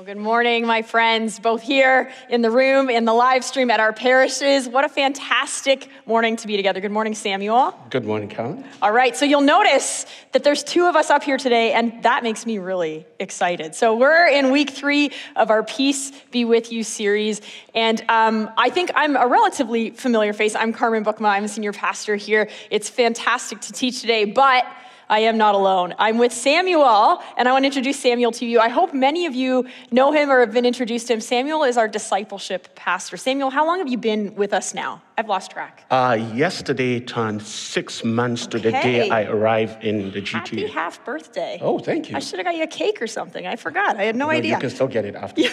Well, 0.00 0.06
good 0.06 0.16
morning, 0.16 0.66
my 0.66 0.80
friends, 0.80 1.38
both 1.38 1.60
here 1.60 2.10
in 2.30 2.40
the 2.40 2.50
room, 2.50 2.88
in 2.88 3.04
the 3.04 3.12
live 3.12 3.44
stream 3.44 3.70
at 3.70 3.80
our 3.80 3.92
parishes. 3.92 4.66
What 4.66 4.82
a 4.82 4.88
fantastic 4.88 5.90
morning 6.06 6.36
to 6.36 6.46
be 6.46 6.56
together. 6.56 6.80
Good 6.80 6.90
morning, 6.90 7.14
Samuel. 7.14 7.78
Good 7.90 8.06
morning, 8.06 8.30
Karen. 8.30 8.64
All 8.80 8.92
right, 8.92 9.14
so 9.14 9.26
you'll 9.26 9.42
notice 9.42 10.06
that 10.32 10.42
there's 10.42 10.64
two 10.64 10.86
of 10.86 10.96
us 10.96 11.10
up 11.10 11.22
here 11.22 11.36
today, 11.36 11.74
and 11.74 12.02
that 12.02 12.22
makes 12.22 12.46
me 12.46 12.56
really 12.56 13.04
excited. 13.18 13.74
So 13.74 13.94
we're 13.94 14.26
in 14.28 14.50
week 14.50 14.70
three 14.70 15.12
of 15.36 15.50
our 15.50 15.62
Peace 15.62 16.12
Be 16.30 16.46
With 16.46 16.72
You 16.72 16.82
series, 16.82 17.42
and 17.74 18.02
um, 18.08 18.50
I 18.56 18.70
think 18.70 18.90
I'm 18.94 19.16
a 19.16 19.26
relatively 19.26 19.90
familiar 19.90 20.32
face. 20.32 20.54
I'm 20.54 20.72
Carmen 20.72 21.04
Bookma, 21.04 21.28
I'm 21.28 21.44
a 21.44 21.48
senior 21.48 21.74
pastor 21.74 22.16
here. 22.16 22.48
It's 22.70 22.88
fantastic 22.88 23.60
to 23.60 23.72
teach 23.74 24.00
today, 24.00 24.24
but 24.24 24.64
I 25.10 25.18
am 25.20 25.36
not 25.36 25.56
alone. 25.56 25.92
I'm 25.98 26.18
with 26.18 26.32
Samuel, 26.32 27.20
and 27.36 27.48
I 27.48 27.52
want 27.52 27.64
to 27.64 27.66
introduce 27.66 27.98
Samuel 27.98 28.30
to 28.30 28.46
you. 28.46 28.60
I 28.60 28.68
hope 28.68 28.94
many 28.94 29.26
of 29.26 29.34
you 29.34 29.66
know 29.90 30.12
him 30.12 30.30
or 30.30 30.38
have 30.38 30.52
been 30.52 30.64
introduced 30.64 31.08
to 31.08 31.14
him. 31.14 31.20
Samuel 31.20 31.64
is 31.64 31.76
our 31.76 31.88
discipleship 31.88 32.76
pastor. 32.76 33.16
Samuel, 33.16 33.50
how 33.50 33.66
long 33.66 33.78
have 33.78 33.88
you 33.88 33.98
been 33.98 34.36
with 34.36 34.54
us 34.54 34.72
now? 34.72 35.02
I've 35.18 35.28
lost 35.28 35.50
track. 35.50 35.84
Uh, 35.90 36.16
yesterday 36.32 37.00
turned 37.00 37.42
six 37.42 38.04
months 38.04 38.46
to 38.46 38.60
the 38.60 38.70
day 38.70 39.10
I 39.10 39.24
arrived 39.24 39.82
in 39.82 40.12
the 40.12 40.22
GTA. 40.22 40.32
Happy 40.32 40.66
half 40.68 41.04
birthday. 41.04 41.58
Oh, 41.60 41.80
thank 41.80 42.08
you. 42.08 42.16
I 42.16 42.20
should 42.20 42.38
have 42.38 42.46
got 42.46 42.54
you 42.54 42.62
a 42.62 42.68
cake 42.68 43.02
or 43.02 43.08
something. 43.08 43.48
I 43.48 43.56
forgot. 43.56 43.96
I 43.96 44.04
had 44.04 44.14
no, 44.14 44.26
no 44.26 44.30
idea. 44.30 44.54
You 44.54 44.60
can 44.60 44.70
still 44.70 44.86
get 44.86 45.04
it 45.04 45.16
after. 45.16 45.42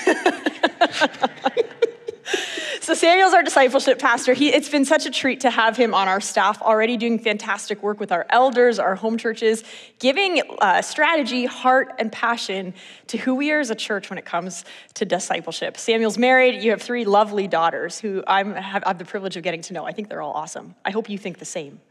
So 2.87 2.93
Samuel's 2.93 3.33
our 3.33 3.43
discipleship 3.43 3.99
pastor. 3.99 4.31
He, 4.31 4.47
it's 4.47 4.69
been 4.69 4.85
such 4.85 5.05
a 5.05 5.11
treat 5.11 5.41
to 5.41 5.49
have 5.49 5.75
him 5.75 5.93
on 5.93 6.07
our 6.07 6.21
staff, 6.21 6.61
already 6.61 6.95
doing 6.95 7.19
fantastic 7.19 7.83
work 7.83 7.99
with 7.99 8.13
our 8.13 8.25
elders, 8.29 8.79
our 8.79 8.95
home 8.95 9.17
churches, 9.17 9.65
giving 9.99 10.41
uh, 10.61 10.81
strategy, 10.81 11.43
heart, 11.43 11.93
and 11.99 12.09
passion 12.13 12.73
to 13.07 13.17
who 13.17 13.35
we 13.35 13.51
are 13.51 13.59
as 13.59 13.71
a 13.71 13.75
church 13.75 14.09
when 14.09 14.17
it 14.17 14.23
comes 14.23 14.63
to 14.93 15.03
discipleship. 15.03 15.75
Samuel's 15.75 16.17
married. 16.17 16.63
You 16.63 16.71
have 16.71 16.81
three 16.81 17.03
lovely 17.03 17.45
daughters 17.45 17.99
who 17.99 18.23
I'm, 18.25 18.55
have, 18.55 18.85
have 18.85 18.97
the 18.97 19.03
privilege 19.03 19.35
of 19.35 19.43
getting 19.43 19.63
to 19.63 19.73
know. 19.73 19.83
I 19.83 19.91
think 19.91 20.07
they're 20.07 20.21
all 20.21 20.31
awesome. 20.31 20.73
I 20.85 20.91
hope 20.91 21.09
you 21.09 21.17
think 21.17 21.39
the 21.39 21.43
same. 21.43 21.81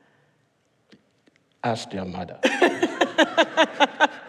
Ask 1.63 1.91
their 1.91 2.07
mother. 2.07 2.41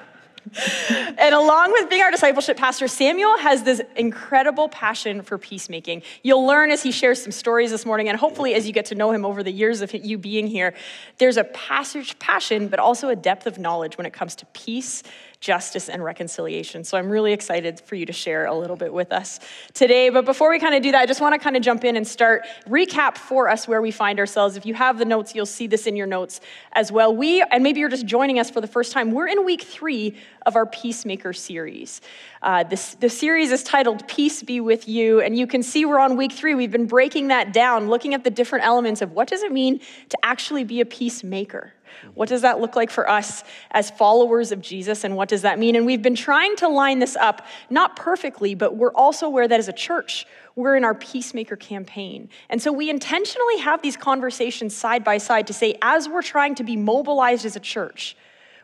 and 0.89 1.35
along 1.35 1.71
with 1.71 1.89
being 1.89 2.01
our 2.01 2.11
discipleship 2.11 2.57
pastor, 2.57 2.87
Samuel 2.87 3.37
has 3.37 3.63
this 3.63 3.81
incredible 3.95 4.69
passion 4.69 5.21
for 5.21 5.37
peacemaking. 5.37 6.03
You'll 6.23 6.45
learn 6.45 6.71
as 6.71 6.83
he 6.83 6.91
shares 6.91 7.21
some 7.21 7.31
stories 7.31 7.71
this 7.71 7.85
morning, 7.85 8.09
and 8.09 8.17
hopefully 8.17 8.53
as 8.53 8.67
you 8.67 8.73
get 8.73 8.85
to 8.87 8.95
know 8.95 9.11
him 9.11 9.25
over 9.25 9.43
the 9.43 9.51
years 9.51 9.81
of 9.81 9.93
you 9.93 10.17
being 10.17 10.47
here, 10.47 10.73
there's 11.17 11.37
a 11.37 11.43
passage, 11.45 12.17
passion, 12.19 12.67
but 12.67 12.79
also 12.79 13.09
a 13.09 13.15
depth 13.15 13.47
of 13.47 13.57
knowledge 13.57 13.97
when 13.97 14.05
it 14.05 14.13
comes 14.13 14.35
to 14.35 14.45
peace 14.47 15.03
justice 15.39 15.87
and 15.87 16.03
reconciliation. 16.03 16.83
So 16.83 16.97
I'm 16.97 17.09
really 17.09 17.31
excited 17.31 17.79
for 17.79 17.95
you 17.95 18.05
to 18.07 18.13
share 18.13 18.45
a 18.45 18.55
little 18.55 18.75
bit 18.75 18.91
with 18.91 19.11
us 19.11 19.39
today. 19.73 20.09
But 20.09 20.25
before 20.25 20.49
we 20.49 20.59
kind 20.59 20.73
of 20.73 20.81
do 20.81 20.91
that, 20.91 20.99
I 20.99 21.05
just 21.05 21.21
want 21.21 21.33
to 21.33 21.39
kind 21.39 21.55
of 21.55 21.61
jump 21.61 21.83
in 21.83 21.95
and 21.95 22.07
start 22.07 22.45
recap 22.67 23.17
for 23.17 23.47
us 23.47 23.67
where 23.67 23.81
we 23.81 23.91
find 23.91 24.19
ourselves. 24.19 24.57
If 24.57 24.65
you 24.65 24.73
have 24.73 24.97
the 24.97 25.05
notes, 25.05 25.35
you'll 25.35 25.45
see 25.45 25.67
this 25.67 25.85
in 25.85 25.95
your 25.95 26.07
notes 26.07 26.41
as 26.73 26.91
well. 26.91 27.15
We, 27.15 27.41
and 27.43 27.63
maybe 27.63 27.79
you're 27.79 27.89
just 27.89 28.05
joining 28.05 28.39
us 28.39 28.49
for 28.49 28.61
the 28.61 28.67
first 28.67 28.91
time, 28.91 29.11
we're 29.11 29.27
in 29.27 29.45
week 29.45 29.61
three 29.61 30.17
of 30.47 30.55
our 30.55 30.65
Peacemaker 30.65 31.33
series. 31.33 31.99
Uh, 32.41 32.63
this, 32.63 32.95
the 32.95 33.09
series 33.09 33.51
is 33.51 33.63
titled 33.63 34.07
Peace 34.07 34.41
Be 34.41 34.61
With 34.61 34.87
You, 34.87 35.19
and 35.19 35.37
you 35.37 35.45
can 35.45 35.61
see 35.61 35.83
we're 35.83 35.99
on 35.99 36.15
week 36.15 36.31
three. 36.31 36.55
We've 36.55 36.71
been 36.71 36.87
breaking 36.87 37.27
that 37.27 37.51
down, 37.51 37.89
looking 37.89 38.13
at 38.13 38.23
the 38.23 38.31
different 38.31 38.65
elements 38.65 39.01
of 39.01 39.11
what 39.11 39.27
does 39.27 39.43
it 39.43 39.51
mean 39.51 39.81
to 40.07 40.17
actually 40.23 40.63
be 40.63 40.79
a 40.79 40.85
peacemaker. 40.85 41.73
What 42.13 42.29
does 42.29 42.43
that 42.43 42.61
look 42.61 42.77
like 42.77 42.89
for 42.89 43.09
us 43.09 43.43
as 43.71 43.89
followers 43.89 44.53
of 44.53 44.61
Jesus, 44.61 45.03
and 45.03 45.17
what 45.17 45.27
does 45.27 45.41
that 45.41 45.59
mean? 45.59 45.75
And 45.75 45.85
we've 45.85 46.01
been 46.01 46.15
trying 46.15 46.55
to 46.57 46.69
line 46.69 46.99
this 46.99 47.17
up, 47.17 47.45
not 47.69 47.97
perfectly, 47.97 48.55
but 48.55 48.77
we're 48.77 48.93
also 48.93 49.25
aware 49.25 49.47
that 49.47 49.59
as 49.59 49.67
a 49.67 49.73
church, 49.73 50.25
we're 50.55 50.77
in 50.77 50.85
our 50.85 50.95
peacemaker 50.95 51.57
campaign. 51.57 52.29
And 52.49 52.61
so 52.61 52.71
we 52.71 52.89
intentionally 52.89 53.57
have 53.57 53.81
these 53.81 53.97
conversations 53.97 54.75
side 54.75 55.03
by 55.03 55.17
side 55.17 55.47
to 55.47 55.53
say, 55.53 55.77
as 55.81 56.07
we're 56.07 56.21
trying 56.21 56.55
to 56.55 56.63
be 56.63 56.77
mobilized 56.77 57.45
as 57.45 57.57
a 57.57 57.59
church, 57.59 58.15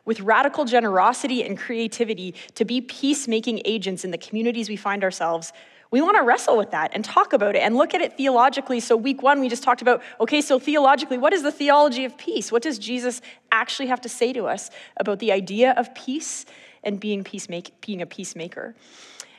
with 0.06 0.20
radical 0.22 0.66
generosity 0.66 1.44
and 1.44 1.58
creativity 1.58 2.36
to 2.56 2.66
be 2.66 2.82
peacemaking 2.82 3.62
agents 3.66 4.04
in 4.04 4.12
the 4.12 4.18
communities 4.18 4.70
we 4.70 4.76
find 4.76 5.04
ourselves, 5.04 5.54
we 5.92 6.02
want 6.02 6.18
to 6.18 6.24
wrestle 6.24 6.58
with 6.58 6.72
that 6.72 6.90
and 6.96 7.06
talk 7.06 7.34
about 7.34 7.56
it 7.56 7.60
and 7.60 7.76
look 7.76 7.94
at 7.94 8.02
it 8.02 8.18
theologically. 8.18 8.80
So, 8.80 8.98
week 8.98 9.22
one, 9.22 9.40
we 9.40 9.48
just 9.48 9.62
talked 9.62 9.84
about 9.84 10.02
okay, 10.20 10.42
so 10.42 10.58
theologically, 10.58 11.20
what 11.20 11.34
is 11.34 11.44
the 11.44 11.52
theology 11.52 12.04
of 12.04 12.18
peace? 12.18 12.52
What 12.52 12.64
does 12.64 12.80
Jesus 12.80 13.22
actually 13.52 13.90
have 13.90 14.02
to 14.02 14.10
say 14.10 14.34
to 14.34 14.48
us 14.48 14.72
about 14.98 15.20
the 15.20 15.32
idea 15.32 15.74
of 15.78 15.94
peace 15.94 16.46
and 16.84 17.00
being, 17.00 17.24
peacemake, 17.24 17.70
being 17.86 18.02
a 18.02 18.08
peacemaker? 18.08 18.76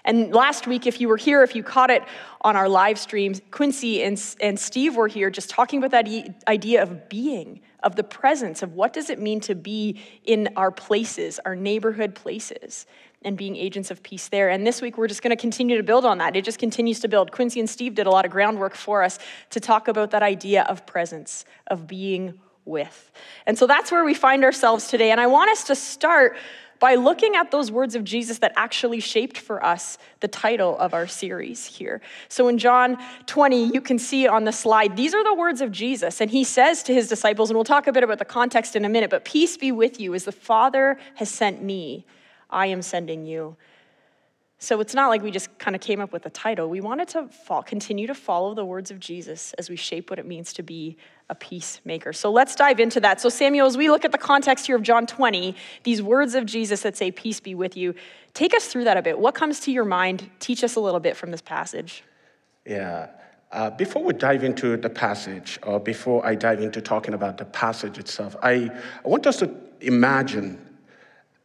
And 0.05 0.35
last 0.35 0.67
week, 0.67 0.87
if 0.87 1.01
you 1.01 1.09
were 1.09 1.17
here, 1.17 1.43
if 1.43 1.57
you 1.57 1.63
caught 1.63 1.91
it 1.91 2.03
on 2.43 2.57
our 2.57 2.69
live 2.69 2.99
streams, 2.99 3.41
Quincy 3.51 4.03
and, 4.03 4.23
and 4.41 4.61
Steve 4.61 4.97
were 4.97 5.09
here 5.09 5.31
just 5.31 5.49
talking 5.49 5.83
about 5.83 5.93
that 5.93 6.45
idea 6.47 6.83
of 6.83 7.09
being, 7.09 7.61
of 7.83 7.97
the 7.97 8.05
presence, 8.05 8.63
of 8.63 8.75
what 8.75 8.93
does 8.93 9.09
it 9.09 9.19
mean 9.19 9.41
to 9.41 9.55
be 9.55 9.99
in 10.25 10.51
our 10.57 10.71
places, 10.71 11.41
our 11.47 11.57
neighborhood 11.57 12.15
places 12.15 12.87
and 13.23 13.39
being 13.39 13.57
agents 13.57 13.91
of 13.91 14.03
peace 14.03 14.29
there. 14.29 14.51
And 14.51 14.67
this 14.67 14.83
week, 14.83 14.99
we're 14.99 15.09
just 15.09 15.23
going 15.23 15.35
to 15.35 15.41
continue 15.41 15.79
to 15.79 15.83
build 15.83 16.05
on 16.05 16.19
that. 16.19 16.37
It 16.37 16.45
just 16.45 16.59
continues 16.59 17.01
to 17.01 17.09
build. 17.09 17.33
Quincy 17.33 17.59
and 17.59 17.71
Steve 17.71 17.95
did 17.95 18.07
a 18.07 18.11
lot 18.11 18.27
of 18.27 18.31
groundwork 18.31 18.75
for 18.75 19.03
us 19.03 19.19
to 19.51 19.61
talk 19.61 19.89
about 19.89 20.11
that 20.11 20.23
idea 20.23 20.65
of 20.65 20.85
presence, 20.85 21.47
of 21.69 21.87
being 21.87 22.39
with. 22.67 23.11
And 23.47 23.59
so 23.59 23.67
that's 23.67 23.91
where 23.91 24.05
we 24.05 24.15
find 24.15 24.45
ourselves 24.45 24.89
today. 24.89 25.11
And 25.11 25.21
I 25.21 25.27
want 25.27 25.51
us 25.51 25.65
to 25.65 25.75
start 25.75 26.37
by 26.81 26.97
looking 26.97 27.37
at 27.37 27.51
those 27.51 27.71
words 27.71 27.95
of 27.95 28.05
Jesus 28.05 28.39
that 28.39 28.53
actually 28.57 29.01
shaped 29.01 29.39
for 29.39 29.65
us 29.65 29.99
the 30.21 30.29
title 30.29 30.77
of 30.79 30.93
our 30.93 31.07
series 31.07 31.65
here. 31.65 32.01
So 32.29 32.49
in 32.49 32.59
John 32.59 32.99
20, 33.27 33.73
you 33.73 33.81
can 33.81 33.99
see 33.99 34.27
on 34.27 34.45
the 34.45 34.53
slide, 34.53 34.97
these 34.97 35.15
are 35.15 35.25
the 35.25 35.35
words 35.35 35.61
of 35.61 35.71
Jesus. 35.73 36.21
And 36.21 36.31
he 36.31 36.45
says 36.45 36.83
to 36.85 36.95
his 36.95 37.09
disciples, 37.09 37.51
and 37.51 37.57
we'll 37.57 37.65
talk 37.65 37.87
a 37.87 37.93
bit 37.93 38.03
about 38.03 38.19
the 38.19 38.25
context 38.25 38.77
in 38.77 38.85
a 38.85 38.89
minute, 38.89 39.11
but 39.11 39.25
peace 39.25 39.57
be 39.57 39.73
with 39.73 39.99
you 40.01 40.15
as 40.15 40.25
the 40.25 40.33
Father 40.33 40.99
has 41.15 41.31
sent 41.31 41.63
me. 41.63 42.07
I 42.51 42.67
am 42.67 42.83
sending 42.83 43.25
you. 43.25 43.57
So 44.59 44.81
it's 44.81 44.95
not 44.95 45.09
like 45.09 45.23
we 45.23 45.31
just 45.31 45.59
kind 45.59 45.75
of 45.75 45.83
came 45.83 46.01
up 46.01 46.13
with 46.13 46.25
a 46.25 46.31
title. 46.31 46.71
We 46.71 46.81
wanted 46.81 47.09
to 47.09 47.29
continue 47.67 48.07
to 48.07 48.15
follow 48.15 48.55
the 48.55 48.65
words 48.65 48.91
of 48.91 48.99
Jesus 48.99 49.53
as 49.55 49.69
we 49.69 49.77
shape 49.77 50.09
what 50.09 50.19
it 50.19 50.27
means 50.27 50.53
to 50.55 50.63
be 50.63 50.97
a 51.31 51.35
peacemaker. 51.35 52.13
So 52.13 52.31
let's 52.31 52.55
dive 52.55 52.81
into 52.81 53.01
that. 53.01 53.21
So, 53.21 53.29
Samuel, 53.29 53.67
as 53.67 53.77
we 53.77 53.89
look 53.89 54.05
at 54.05 54.13
the 54.13 54.19
context 54.19 54.67
here 54.67 54.77
of 54.77 54.83
John 54.83 55.07
20, 55.07 55.57
these 55.83 56.03
words 56.03 56.35
of 56.35 56.45
Jesus 56.45 56.83
that 56.83 56.97
say, 56.97 57.11
Peace 57.11 57.41
be 57.41 57.55
with 57.55 57.77
you, 57.77 57.95
take 58.35 58.55
us 58.55 58.67
through 58.67 58.85
that 58.85 58.97
a 58.97 59.03
bit. 59.03 59.19
What 59.19 59.35
comes 59.35 59.61
to 59.61 59.73
your 59.73 59.85
mind? 59.85 60.31
Teach 60.39 60.63
us 60.63 60.77
a 60.77 60.81
little 60.81 61.01
bit 61.01 61.17
from 61.17 61.31
this 61.31 61.41
passage. 61.41 62.05
Yeah. 62.67 63.09
Uh, 63.53 63.71
before 63.71 64.03
we 64.03 64.13
dive 64.13 64.43
into 64.43 64.77
the 64.77 64.91
passage, 64.91 65.59
or 65.63 65.79
before 65.79 66.27
I 66.27 66.35
dive 66.35 66.61
into 66.61 66.81
talking 66.81 67.15
about 67.15 67.39
the 67.39 67.45
passage 67.45 67.99
itself, 67.99 68.35
I, 68.43 68.71
I 69.05 69.09
want 69.09 69.27
us 69.27 69.39
to 69.39 69.55
imagine 69.81 70.64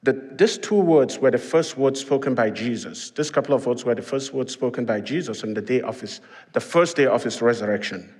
that 0.04 0.38
these 0.38 0.58
two 0.58 0.80
words 0.80 1.20
were 1.20 1.32
the 1.32 1.38
first 1.38 1.78
words 1.78 2.00
spoken 2.00 2.34
by 2.34 2.50
Jesus. 2.50 3.12
This 3.12 3.30
couple 3.30 3.54
of 3.54 3.66
words 3.66 3.84
were 3.84 3.96
the 3.96 4.02
first 4.02 4.34
words 4.34 4.54
spoken 4.54 4.86
by 4.86 5.02
Jesus 5.02 5.44
on 5.44 5.54
the 5.54 5.62
day 5.62 5.82
of 5.82 6.00
his, 6.00 6.22
the 6.54 6.62
first 6.62 6.96
day 6.96 7.06
of 7.06 7.24
his 7.24 7.42
resurrection. 7.42 8.14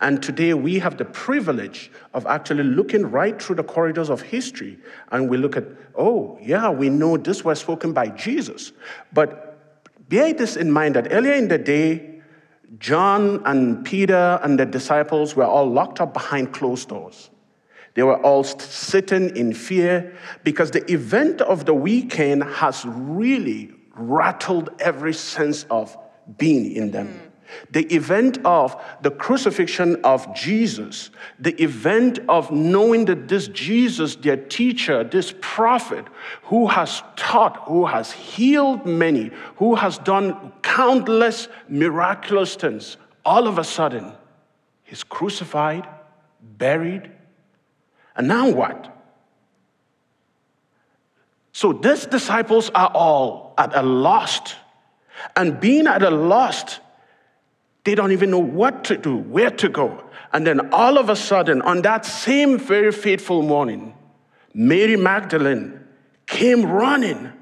And 0.00 0.22
today 0.22 0.54
we 0.54 0.78
have 0.78 0.96
the 0.96 1.04
privilege 1.04 1.90
of 2.14 2.24
actually 2.24 2.64
looking 2.64 3.02
right 3.10 3.40
through 3.40 3.56
the 3.56 3.64
corridors 3.64 4.08
of 4.08 4.22
history 4.22 4.78
and 5.12 5.28
we 5.28 5.36
look 5.36 5.58
at, 5.58 5.64
oh, 5.94 6.38
yeah, 6.40 6.70
we 6.70 6.88
know 6.88 7.18
this 7.18 7.44
was 7.44 7.60
spoken 7.60 7.92
by 7.92 8.08
Jesus. 8.08 8.72
But 9.12 9.58
bear 10.08 10.32
this 10.32 10.56
in 10.56 10.70
mind 10.70 10.96
that 10.96 11.12
earlier 11.12 11.34
in 11.34 11.48
the 11.48 11.58
day, 11.58 12.22
John 12.78 13.42
and 13.44 13.84
Peter 13.84 14.40
and 14.42 14.58
the 14.58 14.64
disciples 14.64 15.36
were 15.36 15.44
all 15.44 15.70
locked 15.70 16.00
up 16.00 16.14
behind 16.14 16.54
closed 16.54 16.88
doors. 16.88 17.30
They 17.96 18.02
were 18.02 18.18
all 18.18 18.44
sitting 18.44 19.34
in 19.36 19.54
fear 19.54 20.14
because 20.44 20.70
the 20.70 20.88
event 20.92 21.40
of 21.40 21.64
the 21.64 21.72
weekend 21.72 22.44
has 22.44 22.84
really 22.84 23.72
rattled 23.94 24.68
every 24.78 25.14
sense 25.14 25.64
of 25.70 25.96
being 26.36 26.72
in 26.72 26.90
them. 26.90 27.08
Mm. 27.08 27.30
The 27.72 27.94
event 27.94 28.38
of 28.44 28.76
the 29.00 29.10
crucifixion 29.10 29.96
of 30.04 30.34
Jesus, 30.34 31.10
the 31.38 31.54
event 31.62 32.18
of 32.28 32.50
knowing 32.50 33.06
that 33.06 33.28
this 33.28 33.48
Jesus, 33.48 34.16
their 34.16 34.36
teacher, 34.36 35.02
this 35.02 35.32
prophet, 35.40 36.04
who 36.42 36.66
has 36.66 37.02
taught, 37.16 37.56
who 37.66 37.86
has 37.86 38.12
healed 38.12 38.84
many, 38.84 39.30
who 39.56 39.74
has 39.74 39.96
done 39.98 40.52
countless 40.60 41.48
miraculous 41.66 42.56
things, 42.56 42.98
all 43.24 43.48
of 43.48 43.56
a 43.56 43.64
sudden, 43.64 44.12
he's 44.82 45.02
crucified, 45.02 45.88
buried, 46.42 47.10
and 48.16 48.28
now 48.28 48.50
what? 48.50 48.92
So 51.52 51.72
these 51.72 52.06
disciples 52.06 52.70
are 52.74 52.90
all 52.92 53.54
at 53.56 53.74
a 53.74 53.82
lost. 53.82 54.56
And 55.34 55.58
being 55.58 55.86
at 55.86 56.02
a 56.02 56.10
lost, 56.10 56.80
they 57.84 57.94
don't 57.94 58.12
even 58.12 58.30
know 58.30 58.38
what 58.38 58.84
to 58.84 58.96
do, 58.98 59.16
where 59.16 59.50
to 59.50 59.68
go. 59.68 60.04
And 60.32 60.46
then 60.46 60.72
all 60.72 60.98
of 60.98 61.08
a 61.08 61.16
sudden, 61.16 61.62
on 61.62 61.82
that 61.82 62.04
same 62.04 62.58
very 62.58 62.92
fateful 62.92 63.42
morning, 63.42 63.94
Mary 64.52 64.96
Magdalene 64.96 65.80
came 66.26 66.66
running 66.66 67.32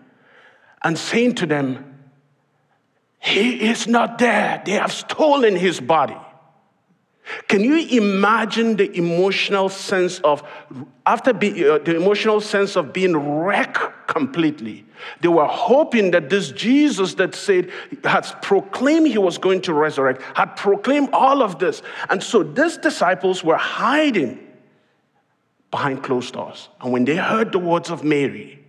and 0.83 0.99
saying 0.99 1.37
to 1.37 1.47
them, 1.47 1.99
He 3.19 3.69
is 3.69 3.89
not 3.89 4.19
there. 4.19 4.63
They 4.65 4.73
have 4.73 4.93
stolen 4.93 5.57
his 5.57 5.81
body. 5.81 6.17
Can 7.49 7.63
you 7.63 7.77
imagine 7.77 8.77
the 8.77 8.95
emotional 8.97 9.69
sense 9.69 10.19
of, 10.21 10.43
after 11.07 11.33
be, 11.33 11.69
uh, 11.69 11.79
the 11.79 11.97
emotional 11.97 12.41
sense 12.41 12.77
of 12.77 12.93
being 12.93 13.17
wrecked 13.17 14.07
completely? 14.07 14.85
They 15.21 15.29
were 15.29 15.47
hoping 15.47 16.11
that 16.11 16.29
this 16.29 16.51
Jesus 16.51 17.15
that 17.15 17.35
said, 17.35 17.71
had 18.05 18.27
proclaimed 18.43 19.07
he 19.07 19.19
was 19.19 19.39
going 19.39 19.63
to 19.63 19.73
resurrect, 19.73 20.23
had 20.35 20.57
proclaimed 20.57 21.11
all 21.13 21.43
of 21.43 21.59
this. 21.59 21.83
And 22.11 22.23
so 22.23 22.43
these 22.43 22.77
disciples 22.77 23.43
were 23.43 23.57
hiding 23.57 24.41
behind 25.71 26.03
closed 26.03 26.35
doors. 26.35 26.69
And 26.81 26.93
when 26.93 27.05
they 27.05 27.17
heard 27.17 27.53
the 27.53 27.59
words 27.59 27.91
of 27.91 28.05
Mary, 28.05 28.61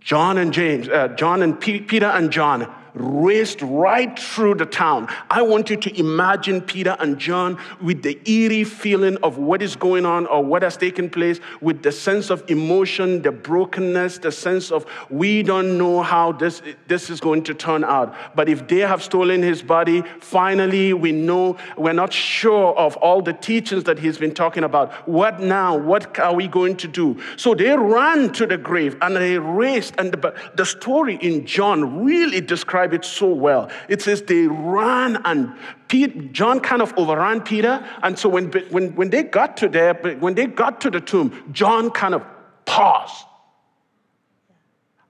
John 0.00 0.38
and 0.38 0.52
James, 0.52 0.88
uh, 0.88 1.08
John 1.08 1.42
and 1.42 1.58
P- 1.58 1.80
Peter 1.80 2.06
and 2.06 2.30
John 2.30 2.72
raced 2.96 3.60
right 3.62 4.18
through 4.18 4.54
the 4.54 4.66
town. 4.66 5.08
I 5.30 5.42
want 5.42 5.70
you 5.70 5.76
to 5.76 5.98
imagine 5.98 6.60
Peter 6.62 6.96
and 6.98 7.18
John 7.18 7.58
with 7.80 8.02
the 8.02 8.18
eerie 8.28 8.64
feeling 8.64 9.16
of 9.22 9.36
what 9.38 9.60
is 9.62 9.76
going 9.76 10.06
on 10.06 10.26
or 10.26 10.42
what 10.42 10.62
has 10.62 10.76
taken 10.76 11.10
place, 11.10 11.38
with 11.60 11.82
the 11.82 11.92
sense 11.92 12.30
of 12.30 12.48
emotion, 12.50 13.22
the 13.22 13.32
brokenness, 13.32 14.18
the 14.18 14.32
sense 14.32 14.72
of 14.72 14.86
we 15.10 15.42
don't 15.42 15.76
know 15.76 16.02
how 16.02 16.32
this, 16.32 16.62
this 16.88 17.10
is 17.10 17.20
going 17.20 17.42
to 17.44 17.54
turn 17.54 17.84
out. 17.84 18.14
But 18.34 18.48
if 18.48 18.66
they 18.66 18.78
have 18.78 19.02
stolen 19.02 19.42
his 19.42 19.62
body, 19.62 20.02
finally 20.20 20.94
we 20.94 21.12
know 21.12 21.58
we're 21.76 21.92
not 21.92 22.12
sure 22.12 22.74
of 22.76 22.96
all 22.96 23.20
the 23.20 23.34
teachings 23.34 23.84
that 23.84 23.98
he's 23.98 24.16
been 24.16 24.34
talking 24.34 24.64
about. 24.64 24.92
What 25.06 25.40
now? 25.40 25.76
What 25.76 26.18
are 26.18 26.34
we 26.34 26.48
going 26.48 26.76
to 26.78 26.88
do? 26.88 27.20
So 27.36 27.54
they 27.54 27.76
ran 27.76 28.32
to 28.32 28.46
the 28.46 28.56
grave 28.56 28.96
and 29.02 29.16
they 29.16 29.38
raced. 29.38 29.94
And 29.98 30.12
the, 30.12 30.34
the 30.54 30.64
story 30.64 31.16
in 31.16 31.46
John 31.46 32.04
really 32.04 32.40
describes 32.40 32.85
describe 32.86 32.94
it 32.94 33.04
so 33.04 33.32
well. 33.32 33.70
It 33.88 34.02
says 34.02 34.22
they 34.22 34.46
ran 34.46 35.16
and 35.24 35.52
Pete, 35.88 36.32
John 36.32 36.60
kind 36.60 36.82
of 36.82 36.92
overran 36.96 37.42
Peter. 37.42 37.84
And 38.02 38.18
so 38.18 38.28
when, 38.28 38.52
when, 38.70 38.94
when 38.96 39.10
they 39.10 39.22
got 39.22 39.56
to 39.58 39.68
there, 39.68 39.94
when 40.20 40.34
they 40.34 40.46
got 40.46 40.80
to 40.82 40.90
the 40.90 41.00
tomb, 41.00 41.32
John 41.52 41.90
kind 41.90 42.14
of 42.14 42.22
paused 42.64 43.24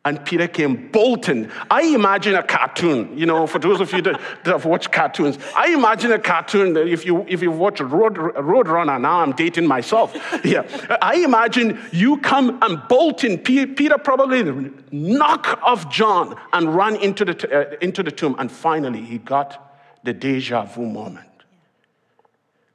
and 0.07 0.25
Peter 0.25 0.47
came 0.47 0.89
bolting. 0.93 1.51
I 1.69 1.83
imagine 1.83 2.37
a 2.37 2.43
cartoon, 2.43 3.19
you 3.19 3.27
know, 3.27 3.45
for 3.49 3.59
those 3.59 3.81
of 3.81 3.93
you 3.93 4.01
that, 4.03 4.21
have 4.45 4.65
watched 4.65 4.93
cartoons. 4.93 5.37
I 5.57 5.75
imagine 5.75 6.13
a 6.13 6.19
cartoon 6.21 6.75
that 6.75 6.87
if 6.87 7.05
you 7.05 7.27
if 7.29 7.43
you 7.43 7.51
watch 7.51 7.81
Road 7.81 8.17
Road 8.17 8.69
Runner, 8.69 9.01
now 9.01 9.21
I'm 9.21 9.33
dating 9.33 9.67
myself. 9.67 10.17
Yeah, 10.45 10.63
I 11.03 11.17
imagine 11.17 11.81
you 11.93 12.19
come 12.19 12.59
and 12.63 12.81
bolting. 12.89 13.39
Peter 13.39 13.99
probably 13.99 14.71
knock 14.93 15.59
off 15.61 15.91
John 15.91 16.37
and 16.53 16.73
run 16.73 16.95
into 16.97 17.25
the 17.25 17.35
uh, 17.35 17.77
into 17.81 18.05
the 18.05 18.13
tomb, 18.13 18.37
and 18.39 18.51
finally 18.51 19.03
he 19.03 19.19
got 19.19 19.77
the 20.05 20.13
deja 20.13 20.63
vu 20.67 20.87
moment. 20.87 21.27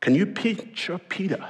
Can 0.01 0.16
you 0.16 0.25
picture 0.25 0.98
Peter? 0.98 1.48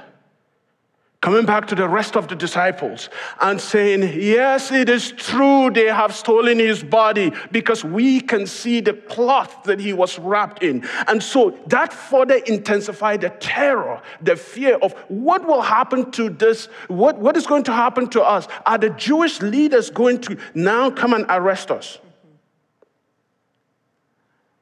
Coming 1.22 1.46
back 1.46 1.68
to 1.68 1.76
the 1.76 1.88
rest 1.88 2.16
of 2.16 2.26
the 2.26 2.34
disciples 2.34 3.08
and 3.40 3.58
saying, 3.58 4.02
Yes, 4.20 4.70
it 4.72 4.90
is 4.90 5.12
true, 5.12 5.70
they 5.70 5.86
have 5.86 6.14
stolen 6.14 6.58
his 6.58 6.82
body 6.82 7.32
because 7.50 7.82
we 7.82 8.20
can 8.20 8.46
see 8.46 8.80
the 8.80 8.92
cloth 8.92 9.62
that 9.64 9.78
he 9.78 9.92
was 9.92 10.18
wrapped 10.18 10.62
in. 10.62 10.86
And 11.06 11.22
so 11.22 11.56
that 11.68 11.92
further 11.92 12.34
intensified 12.34 13.22
the 13.22 13.30
terror, 13.30 14.02
the 14.20 14.36
fear 14.36 14.74
of 14.76 14.92
what 15.08 15.46
will 15.46 15.62
happen 15.62 16.10
to 16.10 16.28
this, 16.28 16.66
what, 16.88 17.16
what 17.18 17.36
is 17.36 17.46
going 17.46 17.62
to 17.64 17.72
happen 17.72 18.10
to 18.10 18.22
us. 18.22 18.48
Are 18.66 18.76
the 18.76 18.90
Jewish 18.90 19.40
leaders 19.40 19.90
going 19.90 20.20
to 20.22 20.36
now 20.54 20.90
come 20.90 21.14
and 21.14 21.24
arrest 21.28 21.70
us? 21.70 21.98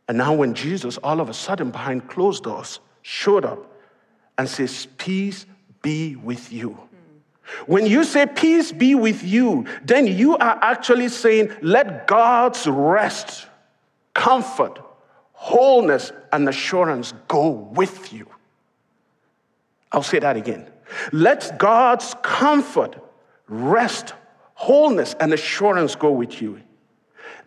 And 0.08 0.18
now, 0.18 0.34
when 0.34 0.54
Jesus, 0.54 0.98
all 0.98 1.20
of 1.20 1.28
a 1.28 1.34
sudden, 1.34 1.70
behind 1.70 2.08
closed 2.08 2.42
doors, 2.42 2.80
showed 3.00 3.44
up 3.44 3.64
and 4.36 4.48
says, 4.48 4.88
Peace 4.98 5.46
be 5.82 6.16
with 6.16 6.52
you. 6.52 6.78
When 7.66 7.86
you 7.86 8.04
say 8.04 8.26
peace 8.26 8.72
be 8.72 8.94
with 8.94 9.24
you, 9.24 9.66
then 9.84 10.06
you 10.06 10.36
are 10.36 10.58
actually 10.62 11.08
saying, 11.08 11.50
let 11.62 12.06
God's 12.06 12.66
rest, 12.66 13.46
comfort, 14.14 14.78
wholeness, 15.32 16.12
and 16.32 16.48
assurance 16.48 17.12
go 17.26 17.48
with 17.48 18.12
you. 18.12 18.26
I'll 19.90 20.02
say 20.02 20.20
that 20.20 20.36
again. 20.36 20.70
Let 21.12 21.58
God's 21.58 22.14
comfort, 22.22 22.96
rest, 23.48 24.14
wholeness, 24.54 25.14
and 25.18 25.32
assurance 25.32 25.96
go 25.96 26.12
with 26.12 26.40
you. 26.40 26.60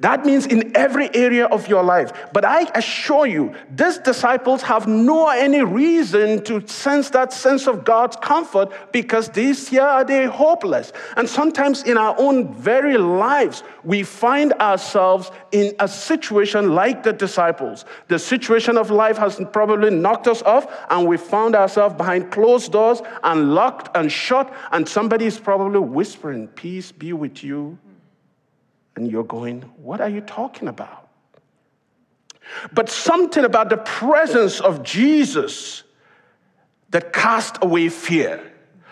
That 0.03 0.25
means 0.25 0.45
in 0.47 0.75
every 0.75 1.09
area 1.15 1.45
of 1.45 1.69
your 1.69 1.81
life. 1.81 2.11
But 2.33 2.43
I 2.43 2.69
assure 2.75 3.25
you, 3.25 3.55
these 3.73 3.99
disciples 3.99 4.61
have 4.63 4.85
no 4.85 5.29
any 5.29 5.63
reason 5.63 6.43
to 6.43 6.67
sense 6.67 7.09
that 7.11 7.31
sense 7.31 7.67
of 7.69 7.85
God's 7.85 8.17
comfort 8.17 8.73
because 8.91 9.29
this 9.29 9.71
year 9.71 10.03
they're 10.05 10.29
hopeless. 10.29 10.91
And 11.15 11.29
sometimes 11.29 11.83
in 11.83 11.97
our 11.97 12.19
own 12.19 12.53
very 12.53 12.97
lives, 12.97 13.63
we 13.85 14.03
find 14.03 14.51
ourselves 14.59 15.31
in 15.53 15.73
a 15.79 15.87
situation 15.87 16.75
like 16.75 17.03
the 17.03 17.13
disciples. 17.13 17.85
The 18.09 18.19
situation 18.19 18.77
of 18.77 18.91
life 18.91 19.17
has 19.17 19.39
probably 19.53 19.89
knocked 19.89 20.27
us 20.27 20.41
off, 20.41 20.67
and 20.89 21.07
we 21.07 21.15
found 21.15 21.55
ourselves 21.55 21.95
behind 21.95 22.29
closed 22.29 22.73
doors 22.73 23.01
and 23.23 23.55
locked 23.55 23.95
and 23.95 24.11
shut, 24.11 24.53
and 24.73 24.85
somebody 24.85 25.27
is 25.27 25.39
probably 25.39 25.79
whispering, 25.79 26.49
Peace 26.49 26.91
be 26.91 27.13
with 27.13 27.41
you 27.41 27.77
and 28.95 29.09
you're 29.09 29.23
going, 29.23 29.61
What 29.77 30.01
are 30.01 30.09
you 30.09 30.21
talking 30.21 30.67
about? 30.67 31.09
But 32.71 32.89
something 32.89 33.45
about 33.45 33.69
the 33.69 33.77
presence 33.77 34.59
of 34.59 34.83
Jesus 34.83 35.83
that 36.89 37.13
cast 37.13 37.57
away 37.61 37.89
fear. 37.89 38.51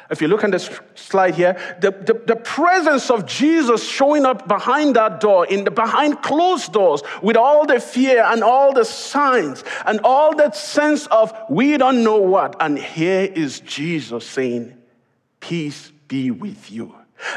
If 0.09 0.21
you 0.21 0.27
look 0.27 0.44
on 0.44 0.51
this 0.51 0.69
slide 0.95 1.36
here, 1.36 1.53
the, 1.80 1.92
the, 1.92 2.21
the, 2.25 2.36
presence 2.36 3.09
of 3.09 3.25
Jesus 3.25 3.88
showing 3.88 4.25
up 4.25 4.45
behind 4.45 4.98
that 4.98 5.21
door, 5.21 5.45
in 5.45 5.63
the 5.63 5.71
behind 5.71 6.21
closed 6.21 6.74
doors, 6.74 7.01
with 7.21 7.38
all 7.38 7.65
the 7.65 7.80
fear 7.80 8.21
and 8.25 8.44
all 8.44 8.74
the 8.74 8.83
signs 8.83 9.63
and 9.86 10.01
all 10.04 10.36
that 10.36 10.54
sense 10.54 11.07
of 11.07 11.33
we 11.50 11.77
don't 11.77 12.04
know 12.04 12.18
what. 12.18 12.57
And 12.59 12.77
here 12.77 13.31
is 13.33 13.62
Jesus 13.62 14.27
saying, 14.27 14.77
Peace 15.39 15.94
be 16.09 16.30
with 16.30 16.69
you. 16.69 16.94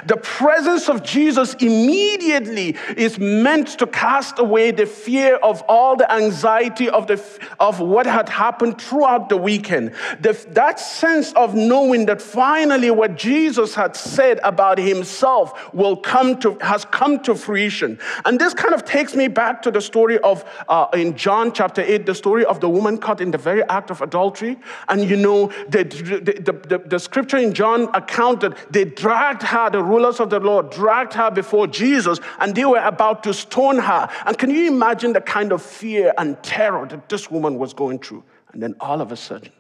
The 0.07 0.17
presence 0.17 0.89
of 0.89 1.03
Jesus 1.03 1.55
immediately 1.55 2.77
is 2.97 3.19
meant 3.19 3.79
to 3.79 3.87
cast 3.87 4.39
away 4.39 4.71
the 4.71 4.87
fear 4.87 5.37
of 5.37 5.63
all 5.69 5.97
the 5.97 6.11
anxiety 6.13 6.89
of, 6.89 7.07
the, 7.07 7.23
of 7.61 7.81
what 7.81 8.07
had 8.07 8.29
happened 8.29 8.81
throughout 8.81 9.29
the 9.29 9.37
weekend. 9.37 9.93
The, 10.21 10.33
that 10.51 10.81
sense 10.81 11.33
of 11.35 11.55
knowing 11.55 12.07
that 12.07 12.21
finally 12.21 12.91
what 12.91 13.17
Jesus 13.17 13.75
had 13.75 13.97
said 13.97 14.41
about 14.43 14.79
himself 14.79 15.73
will 15.75 15.97
come 15.97 16.39
to, 16.41 16.59
has 16.61 16.85
come 16.87 17.21
to 17.21 17.35
fruition. 17.35 17.99
And 18.25 18.39
this 18.39 18.55
kind 18.55 18.75
of 18.75 18.85
takes 18.85 19.15
me 19.15 19.29
back 19.29 19.63
to 19.63 19.71
the 19.71 19.81
story 19.81 20.19
of, 20.21 20.45
uh, 20.69 20.87
in 20.95 21.17
John 21.17 21.53
chapter 21.53 21.83
8, 21.83 22.07
the 22.07 22.15
story 22.15 22.45
of 22.45 22.61
the 22.61 22.69
woman 22.69 22.99
caught 22.99 23.21
in 23.21 23.31
the 23.31 23.39
very 23.39 23.63
act 23.65 23.91
of 23.91 24.01
adultery. 24.01 24.57
And 24.89 25.09
you 25.09 25.17
know, 25.17 25.49
the, 25.69 25.85
the, 25.85 26.53
the, 26.53 26.79
the 26.79 26.99
scripture 26.99 27.37
in 27.37 27.53
John 27.55 27.89
accounted, 27.95 28.57
they 28.71 28.85
dragged 28.85 29.43
her 29.43 29.71
the 29.71 29.83
rulers 29.85 30.21
of 30.21 30.31
the 30.31 30.41
law 30.41 30.63
dragged 30.63 31.15
her 31.15 31.31
before 31.31 31.67
Jesus 31.67 32.19
and 32.41 32.55
they 32.55 32.65
were 32.65 32.79
about 32.79 33.23
to 33.25 33.35
stone 33.35 33.79
her. 33.79 34.09
And 34.27 34.37
can 34.39 34.51
you 34.51 34.67
imagine 34.67 35.13
the 35.13 35.21
kind 35.21 35.53
of 35.53 35.63
fear 35.63 36.13
and 36.19 36.43
terror 36.43 36.87
that 36.87 37.09
this 37.09 37.31
woman 37.31 37.59
was 37.59 37.75
going 37.75 37.99
through? 37.99 38.25
And 38.53 38.63
then 38.63 38.75
all 38.81 39.01
of 39.01 39.13
a 39.13 39.17
sudden, 39.17 39.53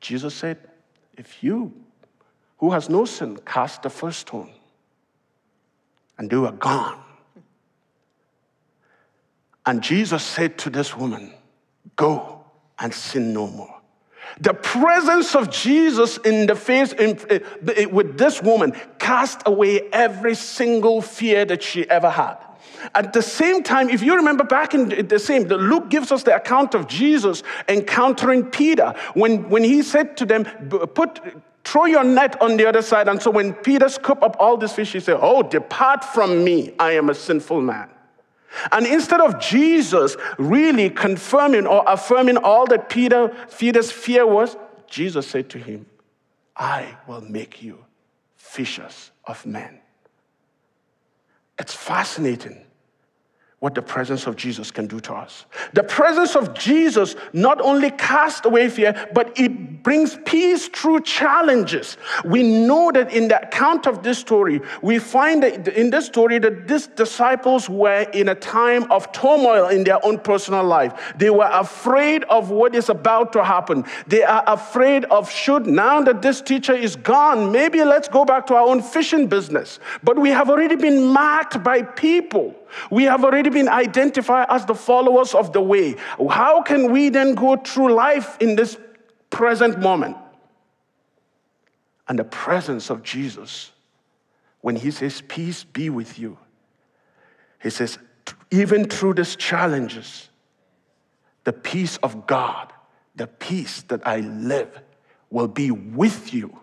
Jesus 0.00 0.34
said, 0.34 0.58
If 1.16 1.42
you, 1.42 1.72
who 2.58 2.70
has 2.70 2.88
no 2.88 3.04
sin, 3.04 3.38
cast 3.46 3.82
the 3.82 3.90
first 3.90 4.20
stone, 4.20 4.50
and 6.18 6.30
they 6.30 6.36
were 6.36 6.52
gone. 6.52 7.00
And 9.66 9.82
Jesus 9.82 10.22
said 10.22 10.58
to 10.58 10.70
this 10.70 10.96
woman, 10.96 11.32
Go 11.96 12.44
and 12.78 12.92
sin 12.92 13.32
no 13.32 13.46
more. 13.46 13.80
The 14.40 14.54
presence 14.54 15.34
of 15.34 15.50
Jesus 15.50 16.18
in 16.18 16.46
the 16.46 16.56
face 16.56 16.92
in, 16.92 17.18
in, 17.30 17.90
with 17.90 18.18
this 18.18 18.42
woman 18.42 18.74
cast 18.98 19.42
away 19.46 19.88
every 19.92 20.34
single 20.34 21.02
fear 21.02 21.44
that 21.44 21.62
she 21.62 21.88
ever 21.88 22.10
had. 22.10 22.36
At 22.94 23.12
the 23.12 23.22
same 23.22 23.62
time, 23.62 23.88
if 23.88 24.02
you 24.02 24.16
remember 24.16 24.44
back 24.44 24.74
in 24.74 25.08
the 25.08 25.18
same, 25.18 25.48
the 25.48 25.56
Luke 25.56 25.88
gives 25.88 26.12
us 26.12 26.22
the 26.22 26.36
account 26.36 26.74
of 26.74 26.86
Jesus 26.86 27.42
encountering 27.68 28.44
Peter 28.44 28.94
when, 29.14 29.48
when 29.48 29.64
he 29.64 29.82
said 29.82 30.16
to 30.18 30.26
them, 30.26 30.44
put, 30.94 31.20
throw 31.64 31.86
your 31.86 32.04
net 32.04 32.40
on 32.42 32.56
the 32.56 32.66
other 32.66 32.82
side. 32.82 33.08
And 33.08 33.22
so 33.22 33.30
when 33.30 33.54
Peter 33.54 33.88
scooped 33.88 34.22
up 34.22 34.36
all 34.38 34.56
this 34.56 34.74
fish, 34.74 34.92
he 34.92 35.00
said, 35.00 35.18
oh, 35.20 35.42
depart 35.42 36.04
from 36.04 36.44
me. 36.44 36.74
I 36.78 36.92
am 36.92 37.08
a 37.08 37.14
sinful 37.14 37.62
man. 37.62 37.88
And 38.72 38.86
instead 38.86 39.20
of 39.20 39.40
Jesus 39.40 40.16
really 40.38 40.90
confirming 40.90 41.66
or 41.66 41.84
affirming 41.86 42.36
all 42.38 42.66
that 42.66 42.88
Peter, 42.88 43.34
Peter's 43.58 43.90
fear 43.90 44.26
was, 44.26 44.56
Jesus 44.86 45.26
said 45.26 45.50
to 45.50 45.58
him, 45.58 45.86
I 46.56 46.96
will 47.06 47.20
make 47.20 47.62
you 47.62 47.84
fishers 48.36 49.10
of 49.24 49.44
men. 49.44 49.80
It's 51.58 51.74
fascinating 51.74 52.64
what 53.64 53.74
the 53.74 53.80
presence 53.80 54.26
of 54.26 54.36
Jesus 54.36 54.70
can 54.70 54.86
do 54.86 55.00
to 55.00 55.14
us. 55.14 55.46
The 55.72 55.82
presence 55.82 56.36
of 56.36 56.52
Jesus 56.52 57.16
not 57.32 57.62
only 57.62 57.90
casts 57.92 58.44
away 58.44 58.68
fear, 58.68 59.08
but 59.14 59.40
it 59.40 59.82
brings 59.82 60.18
peace 60.26 60.68
through 60.68 61.00
challenges. 61.00 61.96
We 62.26 62.42
know 62.42 62.92
that 62.92 63.10
in 63.10 63.28
the 63.28 63.42
account 63.42 63.86
of 63.86 64.02
this 64.02 64.18
story, 64.18 64.60
we 64.82 64.98
find 64.98 65.42
that 65.42 65.66
in 65.68 65.88
this 65.88 66.04
story 66.04 66.38
that 66.40 66.68
these 66.68 66.88
disciples 66.88 67.70
were 67.70 68.02
in 68.12 68.28
a 68.28 68.34
time 68.34 68.84
of 68.92 69.10
turmoil 69.12 69.68
in 69.68 69.82
their 69.84 70.04
own 70.04 70.18
personal 70.18 70.62
life. 70.62 71.14
They 71.16 71.30
were 71.30 71.48
afraid 71.50 72.24
of 72.24 72.50
what 72.50 72.74
is 72.74 72.90
about 72.90 73.32
to 73.32 73.42
happen. 73.42 73.86
They 74.06 74.24
are 74.24 74.44
afraid 74.46 75.06
of 75.06 75.30
should 75.30 75.66
now 75.66 76.02
that 76.02 76.20
this 76.20 76.42
teacher 76.42 76.74
is 76.74 76.96
gone, 76.96 77.50
maybe 77.50 77.82
let's 77.82 78.08
go 78.08 78.26
back 78.26 78.46
to 78.48 78.56
our 78.56 78.68
own 78.68 78.82
fishing 78.82 79.26
business. 79.26 79.78
But 80.02 80.18
we 80.18 80.28
have 80.28 80.50
already 80.50 80.76
been 80.76 81.06
marked 81.06 81.64
by 81.64 81.80
people 81.80 82.54
we 82.90 83.04
have 83.04 83.24
already 83.24 83.50
been 83.54 83.68
identified 83.68 84.46
as 84.50 84.66
the 84.66 84.74
followers 84.74 85.34
of 85.34 85.52
the 85.52 85.60
way. 85.62 85.96
How 86.30 86.60
can 86.60 86.92
we 86.92 87.08
then 87.08 87.34
go 87.34 87.56
through 87.56 87.94
life 87.94 88.36
in 88.40 88.56
this 88.56 88.76
present 89.30 89.80
moment? 89.80 90.16
And 92.06 92.18
the 92.18 92.24
presence 92.24 92.90
of 92.90 93.02
Jesus, 93.02 93.72
when 94.60 94.76
he 94.76 94.90
says, 94.90 95.22
Peace 95.26 95.64
be 95.64 95.88
with 95.88 96.18
you, 96.18 96.36
he 97.62 97.70
says, 97.70 97.98
even 98.50 98.88
through 98.88 99.14
these 99.14 99.36
challenges, 99.36 100.28
the 101.44 101.52
peace 101.52 101.96
of 101.98 102.26
God, 102.26 102.72
the 103.16 103.26
peace 103.26 103.82
that 103.88 104.06
I 104.06 104.20
live, 104.20 104.82
will 105.30 105.48
be 105.48 105.70
with 105.70 106.34
you. 106.34 106.58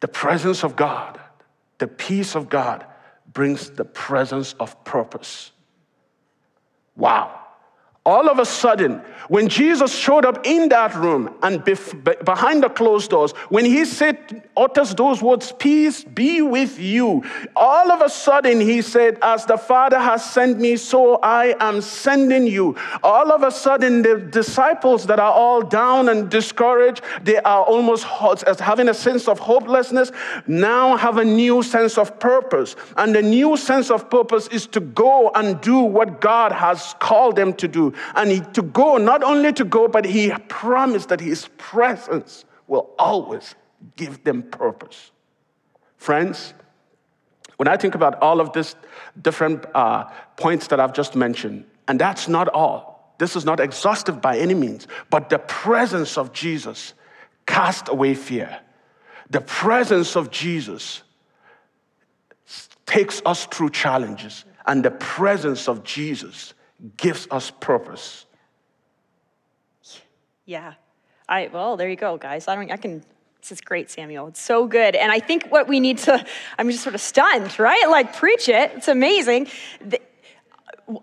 The 0.00 0.08
presence 0.08 0.62
of 0.62 0.76
God 0.76 1.18
the 1.78 1.86
peace 1.86 2.34
of 2.34 2.48
God 2.48 2.86
brings 3.36 3.68
the 3.68 3.84
presence 3.84 4.54
of 4.58 4.82
purpose. 4.84 5.52
Wow 6.96 7.45
all 8.06 8.30
of 8.30 8.38
a 8.38 8.46
sudden, 8.46 9.02
when 9.28 9.48
Jesus 9.48 9.92
showed 9.92 10.24
up 10.24 10.46
in 10.46 10.68
that 10.68 10.94
room 10.94 11.34
and 11.42 11.60
bef- 11.64 12.24
behind 12.24 12.62
the 12.62 12.68
closed 12.68 13.10
doors, 13.10 13.32
when 13.48 13.64
he 13.64 13.84
said, 13.84 14.44
utters 14.56 14.94
those 14.94 15.20
words, 15.20 15.52
peace 15.58 16.04
be 16.04 16.40
with 16.40 16.78
you, 16.78 17.24
all 17.56 17.90
of 17.90 18.00
a 18.00 18.08
sudden 18.08 18.60
he 18.60 18.80
said, 18.80 19.18
as 19.22 19.44
the 19.44 19.58
Father 19.58 19.98
has 19.98 20.24
sent 20.24 20.60
me, 20.60 20.76
so 20.76 21.16
I 21.16 21.56
am 21.58 21.80
sending 21.80 22.46
you. 22.46 22.76
All 23.02 23.32
of 23.32 23.42
a 23.42 23.50
sudden, 23.50 24.02
the 24.02 24.18
disciples 24.18 25.06
that 25.06 25.18
are 25.18 25.32
all 25.32 25.62
down 25.62 26.08
and 26.08 26.30
discouraged, 26.30 27.02
they 27.24 27.38
are 27.38 27.64
almost 27.64 28.06
as 28.46 28.60
having 28.60 28.88
a 28.88 28.94
sense 28.94 29.26
of 29.26 29.40
hopelessness, 29.40 30.12
now 30.46 30.96
have 30.96 31.18
a 31.18 31.24
new 31.24 31.60
sense 31.64 31.98
of 31.98 32.20
purpose. 32.20 32.76
And 32.96 33.12
the 33.12 33.22
new 33.22 33.56
sense 33.56 33.90
of 33.90 34.08
purpose 34.08 34.46
is 34.48 34.68
to 34.68 34.80
go 34.80 35.32
and 35.34 35.60
do 35.60 35.80
what 35.80 36.20
God 36.20 36.52
has 36.52 36.94
called 37.00 37.34
them 37.34 37.52
to 37.54 37.66
do 37.66 37.94
and 38.14 38.30
he, 38.30 38.40
to 38.40 38.62
go, 38.62 38.96
not 38.96 39.22
only 39.22 39.52
to 39.52 39.64
go, 39.64 39.88
but 39.88 40.04
he 40.04 40.32
promised 40.48 41.08
that 41.08 41.20
his 41.20 41.48
presence 41.58 42.44
will 42.66 42.90
always 42.98 43.54
give 43.96 44.24
them 44.24 44.42
purpose. 44.42 45.10
Friends, 45.96 46.54
when 47.56 47.68
I 47.68 47.76
think 47.76 47.94
about 47.94 48.20
all 48.22 48.40
of 48.40 48.52
these 48.52 48.74
different 49.20 49.64
uh, 49.74 50.04
points 50.36 50.66
that 50.68 50.80
I've 50.80 50.92
just 50.92 51.14
mentioned, 51.14 51.64
and 51.88 51.98
that's 51.98 52.28
not 52.28 52.48
all, 52.48 53.14
this 53.18 53.34
is 53.34 53.44
not 53.44 53.60
exhaustive 53.60 54.20
by 54.20 54.38
any 54.38 54.54
means, 54.54 54.86
but 55.08 55.30
the 55.30 55.38
presence 55.38 56.18
of 56.18 56.32
Jesus 56.32 56.92
cast 57.46 57.88
away 57.88 58.14
fear. 58.14 58.60
The 59.30 59.40
presence 59.40 60.16
of 60.16 60.30
Jesus 60.30 61.02
takes 62.84 63.22
us 63.24 63.46
through 63.46 63.70
challenges, 63.70 64.44
and 64.66 64.84
the 64.84 64.90
presence 64.90 65.68
of 65.68 65.82
Jesus 65.82 66.54
gives 66.96 67.26
us 67.30 67.50
purpose. 67.50 68.26
Yeah. 70.44 70.74
I 71.28 71.50
well, 71.52 71.76
there 71.76 71.88
you 71.88 71.96
go, 71.96 72.16
guys. 72.16 72.48
I 72.48 72.54
don't 72.54 72.70
I 72.70 72.76
can 72.76 73.02
this 73.40 73.52
is 73.52 73.60
great, 73.60 73.90
Samuel. 73.90 74.28
It's 74.28 74.40
so 74.40 74.66
good. 74.66 74.96
And 74.96 75.12
I 75.12 75.20
think 75.20 75.48
what 75.48 75.68
we 75.68 75.80
need 75.80 75.98
to 75.98 76.24
I'm 76.58 76.70
just 76.70 76.82
sort 76.82 76.94
of 76.94 77.00
stunned, 77.00 77.58
right? 77.58 77.88
Like 77.88 78.14
preach 78.14 78.48
it. 78.48 78.72
It's 78.76 78.88
amazing. 78.88 79.48
The, 79.80 80.00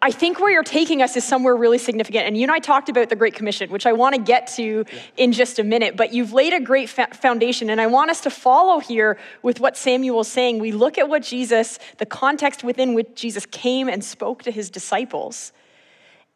I 0.01 0.11
think 0.11 0.39
where 0.39 0.49
you're 0.49 0.63
taking 0.63 1.01
us 1.01 1.17
is 1.17 1.25
somewhere 1.25 1.55
really 1.55 1.77
significant. 1.77 2.25
And 2.25 2.37
you 2.37 2.43
and 2.43 2.51
I 2.51 2.59
talked 2.59 2.87
about 2.87 3.09
the 3.09 3.17
Great 3.17 3.33
Commission, 3.33 3.69
which 3.69 3.85
I 3.85 3.91
want 3.91 4.15
to 4.15 4.21
get 4.21 4.47
to 4.55 4.85
yeah. 4.87 4.99
in 5.17 5.33
just 5.33 5.59
a 5.59 5.63
minute. 5.63 5.97
But 5.97 6.13
you've 6.13 6.31
laid 6.31 6.53
a 6.53 6.61
great 6.61 6.87
fa- 6.87 7.09
foundation. 7.11 7.69
And 7.69 7.81
I 7.81 7.87
want 7.87 8.09
us 8.09 8.21
to 8.21 8.29
follow 8.29 8.79
here 8.79 9.17
with 9.41 9.59
what 9.59 9.75
Samuel's 9.75 10.29
saying. 10.29 10.59
We 10.59 10.71
look 10.71 10.97
at 10.97 11.09
what 11.09 11.23
Jesus, 11.23 11.79
the 11.97 12.05
context 12.05 12.63
within 12.63 12.93
which 12.93 13.09
Jesus 13.15 13.45
came 13.45 13.89
and 13.89 14.03
spoke 14.03 14.43
to 14.43 14.51
his 14.51 14.69
disciples. 14.69 15.51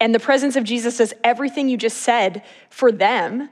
And 0.00 0.14
the 0.14 0.20
presence 0.20 0.56
of 0.56 0.64
Jesus 0.64 0.98
does 0.98 1.12
everything 1.24 1.68
you 1.68 1.76
just 1.76 1.98
said 1.98 2.42
for 2.70 2.92
them, 2.92 3.48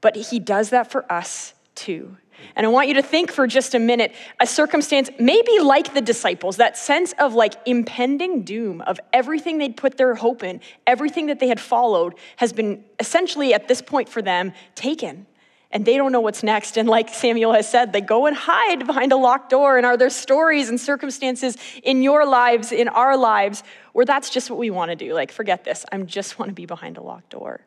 but 0.00 0.16
he 0.16 0.38
does 0.38 0.70
that 0.70 0.90
for 0.90 1.10
us 1.10 1.54
too. 1.74 2.16
And 2.56 2.66
I 2.66 2.70
want 2.70 2.88
you 2.88 2.94
to 2.94 3.02
think 3.02 3.30
for 3.30 3.46
just 3.46 3.74
a 3.74 3.78
minute 3.78 4.14
a 4.40 4.46
circumstance, 4.46 5.10
maybe 5.18 5.58
like 5.60 5.94
the 5.94 6.00
disciples, 6.00 6.56
that 6.56 6.76
sense 6.76 7.12
of 7.18 7.34
like 7.34 7.54
impending 7.66 8.42
doom 8.42 8.80
of 8.82 8.98
everything 9.12 9.58
they'd 9.58 9.76
put 9.76 9.98
their 9.98 10.14
hope 10.14 10.42
in, 10.42 10.60
everything 10.86 11.26
that 11.26 11.38
they 11.38 11.48
had 11.48 11.60
followed 11.60 12.14
has 12.36 12.52
been 12.52 12.82
essentially 12.98 13.52
at 13.52 13.68
this 13.68 13.82
point 13.82 14.08
for 14.08 14.22
them 14.22 14.52
taken 14.74 15.26
and 15.72 15.84
they 15.84 15.96
don't 15.96 16.10
know 16.10 16.20
what's 16.20 16.42
next. 16.42 16.76
And 16.76 16.88
like 16.88 17.08
Samuel 17.10 17.52
has 17.52 17.68
said, 17.68 17.92
they 17.92 18.00
go 18.00 18.26
and 18.26 18.36
hide 18.36 18.86
behind 18.86 19.12
a 19.12 19.16
locked 19.16 19.50
door. 19.50 19.76
And 19.76 19.86
are 19.86 19.96
there 19.96 20.10
stories 20.10 20.68
and 20.68 20.80
circumstances 20.80 21.56
in 21.82 22.02
your 22.02 22.26
lives, 22.26 22.72
in 22.72 22.88
our 22.88 23.16
lives, 23.16 23.62
where 23.92 24.04
that's 24.04 24.30
just 24.30 24.50
what 24.50 24.58
we 24.58 24.70
want 24.70 24.90
to 24.90 24.96
do? 24.96 25.14
Like, 25.14 25.30
forget 25.30 25.62
this. 25.62 25.84
I 25.92 25.98
just 25.98 26.38
want 26.38 26.48
to 26.48 26.54
be 26.54 26.66
behind 26.66 26.96
a 26.96 27.02
locked 27.02 27.30
door. 27.30 27.60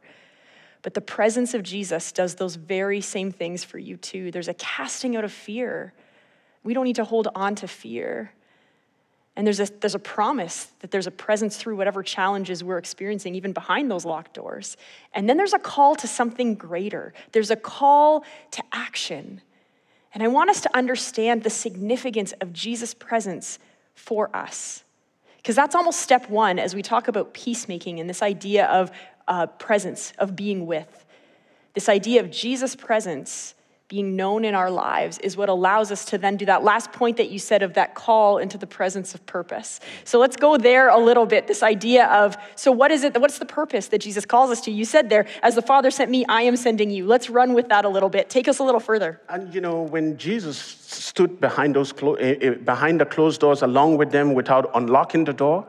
But 0.81 0.93
the 0.93 1.01
presence 1.01 1.53
of 1.53 1.63
Jesus 1.63 2.11
does 2.11 2.35
those 2.35 2.55
very 2.55 2.99
same 2.99 3.31
things 3.31 3.63
for 3.63 3.77
you 3.77 3.95
too. 3.95 4.31
There's 4.31 4.49
a 4.49 4.53
casting 4.53 5.15
out 5.15 5.23
of 5.23 5.31
fear. 5.31 5.93
We 6.63 6.73
don't 6.73 6.83
need 6.83 6.97
to 6.97 7.05
hold 7.05 7.29
on 7.35 7.55
to 7.55 7.69
fear. 7.69 8.33
And 9.35 9.47
there's 9.47 9.59
a, 9.59 9.65
there's 9.79 9.95
a 9.95 9.99
promise 9.99 10.67
that 10.79 10.91
there's 10.91 11.07
a 11.07 11.11
presence 11.11 11.57
through 11.57 11.75
whatever 11.75 12.03
challenges 12.03 12.63
we're 12.63 12.77
experiencing, 12.77 13.33
even 13.33 13.51
behind 13.51 13.89
those 13.89 14.05
locked 14.05 14.35
doors. 14.35 14.77
And 15.13 15.27
then 15.27 15.37
there's 15.37 15.53
a 15.53 15.59
call 15.59 15.95
to 15.97 16.07
something 16.07 16.55
greater, 16.55 17.13
there's 17.31 17.51
a 17.51 17.55
call 17.55 18.25
to 18.51 18.63
action. 18.71 19.41
And 20.13 20.21
I 20.21 20.27
want 20.27 20.51
us 20.51 20.61
to 20.61 20.77
understand 20.77 21.41
the 21.41 21.49
significance 21.49 22.33
of 22.33 22.53
Jesus' 22.53 22.93
presence 22.93 23.57
for 23.95 24.35
us. 24.35 24.83
Because 25.37 25.55
that's 25.55 25.73
almost 25.73 25.99
step 25.99 26.29
one 26.29 26.59
as 26.59 26.75
we 26.75 26.83
talk 26.83 27.07
about 27.07 27.33
peacemaking 27.33 27.99
and 27.99 28.07
this 28.07 28.21
idea 28.21 28.67
of 28.67 28.91
uh, 29.27 29.47
presence, 29.47 30.13
of 30.19 30.35
being 30.35 30.67
with. 30.67 31.05
This 31.73 31.89
idea 31.89 32.21
of 32.21 32.29
Jesus' 32.29 32.75
presence 32.75 33.55
being 33.93 34.15
known 34.15 34.43
in 34.43 34.55
our 34.55 34.71
lives 34.71 35.19
is 35.19 35.37
what 35.37 35.49
allows 35.49 35.91
us 35.91 36.03
to 36.03 36.17
then 36.17 36.35
do 36.35 36.47
that 36.47 36.63
last 36.63 36.91
point 36.91 37.15
that 37.17 37.29
you 37.29 37.37
said 37.37 37.61
of 37.61 37.75
that 37.75 37.93
call 37.93 38.39
into 38.39 38.57
the 38.57 38.65
presence 38.65 39.13
of 39.13 39.23
purpose. 39.27 39.79
So 40.03 40.17
let's 40.17 40.35
go 40.35 40.57
there 40.57 40.89
a 40.89 40.97
little 40.97 41.27
bit. 41.27 41.45
This 41.45 41.61
idea 41.61 42.07
of, 42.07 42.35
so 42.55 42.71
what 42.71 42.89
is 42.89 43.03
it, 43.03 43.15
what's 43.21 43.37
the 43.37 43.45
purpose 43.45 43.89
that 43.89 44.01
Jesus 44.01 44.25
calls 44.25 44.49
us 44.49 44.61
to? 44.61 44.71
You 44.71 44.83
said 44.83 45.11
there, 45.11 45.27
as 45.43 45.53
the 45.53 45.61
Father 45.61 45.91
sent 45.91 46.09
me, 46.09 46.25
I 46.27 46.41
am 46.41 46.55
sending 46.55 46.89
you. 46.89 47.05
Let's 47.05 47.29
run 47.29 47.53
with 47.53 47.69
that 47.69 47.85
a 47.85 47.89
little 47.89 48.09
bit. 48.09 48.31
Take 48.31 48.47
us 48.47 48.57
a 48.57 48.63
little 48.63 48.79
further. 48.79 49.21
And 49.29 49.53
you 49.53 49.61
know, 49.61 49.83
when 49.83 50.17
Jesus 50.17 50.57
stood 50.57 51.39
behind, 51.39 51.75
those 51.75 51.91
clo- 51.91 52.15
eh, 52.15 52.37
eh, 52.41 52.49
behind 52.65 52.99
the 52.99 53.05
closed 53.05 53.41
doors 53.41 53.61
along 53.61 53.97
with 53.97 54.11
them 54.11 54.33
without 54.33 54.71
unlocking 54.73 55.23
the 55.23 55.33
door, 55.33 55.67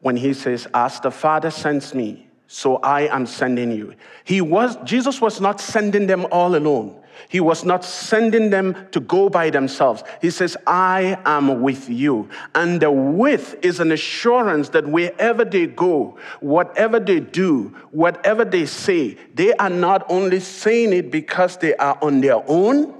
when 0.00 0.16
he 0.16 0.34
says, 0.34 0.68
As 0.74 1.00
the 1.00 1.10
Father 1.10 1.50
sends 1.50 1.94
me, 1.94 2.26
so 2.52 2.76
I 2.76 3.02
am 3.08 3.24
sending 3.24 3.72
you. 3.72 3.94
He 4.24 4.42
was, 4.42 4.76
Jesus 4.84 5.22
was 5.22 5.40
not 5.40 5.58
sending 5.58 6.06
them 6.06 6.26
all 6.30 6.54
alone. 6.54 7.00
He 7.30 7.40
was 7.40 7.64
not 7.64 7.82
sending 7.82 8.50
them 8.50 8.76
to 8.90 9.00
go 9.00 9.30
by 9.30 9.48
themselves. 9.48 10.04
He 10.20 10.28
says, 10.28 10.54
I 10.66 11.18
am 11.24 11.62
with 11.62 11.88
you. 11.88 12.28
And 12.54 12.82
the 12.82 12.90
with 12.90 13.56
is 13.64 13.80
an 13.80 13.90
assurance 13.90 14.68
that 14.70 14.86
wherever 14.86 15.46
they 15.46 15.66
go, 15.66 16.18
whatever 16.40 17.00
they 17.00 17.20
do, 17.20 17.74
whatever 17.90 18.44
they 18.44 18.66
say, 18.66 19.16
they 19.34 19.54
are 19.54 19.70
not 19.70 20.04
only 20.10 20.40
saying 20.40 20.92
it 20.92 21.10
because 21.10 21.56
they 21.56 21.74
are 21.76 21.98
on 22.02 22.20
their 22.20 22.42
own, 22.46 22.92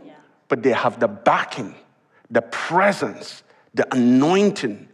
but 0.48 0.62
they 0.62 0.72
have 0.72 0.98
the 0.98 1.08
backing, 1.08 1.74
the 2.30 2.40
presence, 2.40 3.42
the 3.74 3.86
anointing 3.94 4.88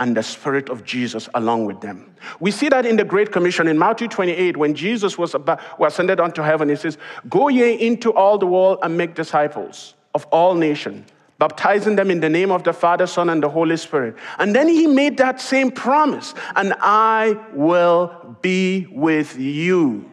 and 0.00 0.16
the 0.16 0.22
Spirit 0.22 0.68
of 0.70 0.82
Jesus 0.82 1.28
along 1.34 1.66
with 1.66 1.80
them. 1.80 2.12
We 2.40 2.50
see 2.50 2.68
that 2.70 2.86
in 2.86 2.96
the 2.96 3.04
Great 3.04 3.30
Commission 3.30 3.68
in 3.68 3.78
Matthew 3.78 4.08
28, 4.08 4.56
when 4.56 4.74
Jesus 4.74 5.16
was, 5.16 5.34
about, 5.34 5.60
was 5.78 5.92
ascended 5.92 6.18
unto 6.18 6.42
heaven, 6.42 6.68
he 6.70 6.76
says, 6.76 6.98
Go 7.28 7.48
ye 7.48 7.74
into 7.74 8.12
all 8.12 8.38
the 8.38 8.46
world 8.46 8.78
and 8.82 8.96
make 8.96 9.14
disciples 9.14 9.94
of 10.14 10.24
all 10.32 10.54
nations, 10.54 11.08
baptizing 11.38 11.96
them 11.96 12.10
in 12.10 12.20
the 12.20 12.30
name 12.30 12.50
of 12.50 12.64
the 12.64 12.72
Father, 12.72 13.06
Son, 13.06 13.28
and 13.28 13.42
the 13.42 13.48
Holy 13.48 13.76
Spirit. 13.76 14.16
And 14.38 14.56
then 14.56 14.68
he 14.68 14.86
made 14.86 15.18
that 15.18 15.40
same 15.40 15.70
promise, 15.70 16.34
and 16.56 16.74
I 16.80 17.38
will 17.52 18.36
be 18.40 18.86
with 18.90 19.38
you 19.38 20.10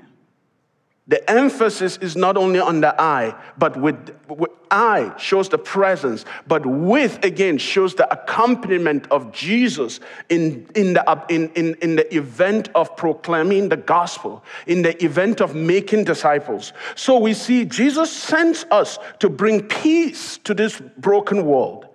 The 1.10 1.30
emphasis 1.30 1.98
is 1.98 2.18
not 2.18 2.36
only 2.36 2.60
on 2.60 2.82
the 2.82 2.94
I, 3.02 3.34
but 3.58 3.78
with, 3.78 4.14
with, 4.28 4.52
I 4.70 5.14
shows 5.18 5.48
the 5.48 5.58
presence, 5.58 6.26
but 6.48 6.66
with 6.66 7.24
again 7.24 7.58
shows 7.58 7.96
the 7.96 8.12
accompaniment 8.12 9.08
of 9.10 9.32
Jesus 9.32 10.02
in, 10.28 10.68
in, 10.76 10.94
the, 10.94 11.24
in, 11.30 11.50
in, 11.52 11.76
in 11.76 11.96
the 11.96 12.14
event 12.14 12.68
of 12.76 12.98
proclaiming 12.98 13.70
the 13.70 13.78
gospel, 13.78 14.44
in 14.66 14.82
the 14.82 15.02
event 15.02 15.40
of 15.40 15.56
making 15.56 16.04
disciples. 16.04 16.74
So 16.96 17.18
we 17.18 17.34
see 17.34 17.64
Jesus 17.64 18.12
sends 18.12 18.66
us 18.70 19.00
to 19.20 19.30
bring 19.30 19.62
peace 19.64 20.38
to 20.40 20.54
this 20.54 20.82
broken 20.98 21.46
world 21.46 21.88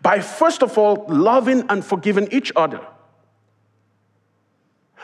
by 0.00 0.20
first 0.20 0.62
of 0.62 0.78
all 0.78 1.06
loving 1.08 1.64
and 1.68 1.84
forgiving 1.84 2.28
each 2.30 2.52
other. 2.54 2.86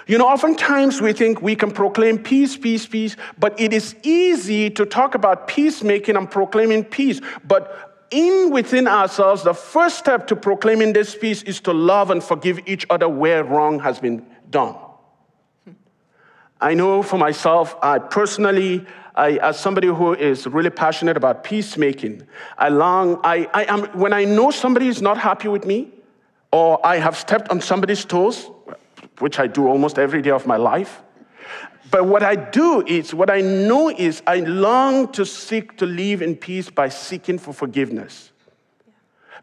You 0.06 0.18
know, 0.18 0.26
oftentimes 0.26 1.00
we 1.00 1.12
think 1.12 1.42
we 1.42 1.54
can 1.54 1.70
proclaim 1.70 2.18
peace, 2.18 2.56
peace, 2.56 2.86
peace, 2.86 3.16
but 3.38 3.58
it 3.60 3.72
is 3.72 3.94
easy 4.02 4.70
to 4.70 4.86
talk 4.86 5.14
about 5.14 5.46
peacemaking 5.46 6.16
and 6.16 6.30
proclaiming 6.30 6.84
peace. 6.84 7.20
But 7.46 8.06
in 8.10 8.50
within 8.50 8.88
ourselves, 8.88 9.42
the 9.44 9.54
first 9.54 9.98
step 9.98 10.26
to 10.28 10.36
proclaiming 10.36 10.92
this 10.92 11.14
peace 11.14 11.42
is 11.42 11.60
to 11.60 11.72
love 11.72 12.10
and 12.10 12.22
forgive 12.22 12.60
each 12.66 12.86
other 12.90 13.08
where 13.08 13.44
wrong 13.44 13.78
has 13.80 14.00
been 14.00 14.26
done. 14.50 14.74
I 16.60 16.74
know 16.74 17.02
for 17.02 17.16
myself, 17.16 17.76
I 17.82 17.98
personally, 17.98 18.84
I, 19.14 19.32
as 19.38 19.58
somebody 19.58 19.86
who 19.86 20.14
is 20.14 20.46
really 20.46 20.70
passionate 20.70 21.16
about 21.16 21.42
peacemaking, 21.44 22.26
I 22.58 22.68
long, 22.68 23.20
I, 23.24 23.48
I 23.54 23.64
am, 23.64 23.84
when 23.98 24.12
I 24.12 24.24
know 24.24 24.50
somebody 24.50 24.88
is 24.88 25.00
not 25.00 25.16
happy 25.16 25.48
with 25.48 25.64
me, 25.64 25.88
or 26.52 26.84
I 26.84 26.96
have 26.96 27.16
stepped 27.16 27.48
on 27.48 27.60
somebody's 27.60 28.04
toes, 28.04 28.50
which 29.20 29.38
I 29.38 29.46
do 29.46 29.66
almost 29.66 29.98
every 29.98 30.22
day 30.22 30.30
of 30.30 30.46
my 30.46 30.56
life. 30.56 31.02
But 31.90 32.06
what 32.06 32.22
I 32.22 32.36
do 32.36 32.84
is, 32.86 33.12
what 33.12 33.30
I 33.30 33.40
know 33.40 33.90
is, 33.90 34.22
I 34.26 34.40
long 34.40 35.10
to 35.12 35.26
seek 35.26 35.76
to 35.78 35.86
live 35.86 36.22
in 36.22 36.36
peace 36.36 36.70
by 36.70 36.88
seeking 36.88 37.38
for 37.38 37.52
forgiveness. 37.52 38.30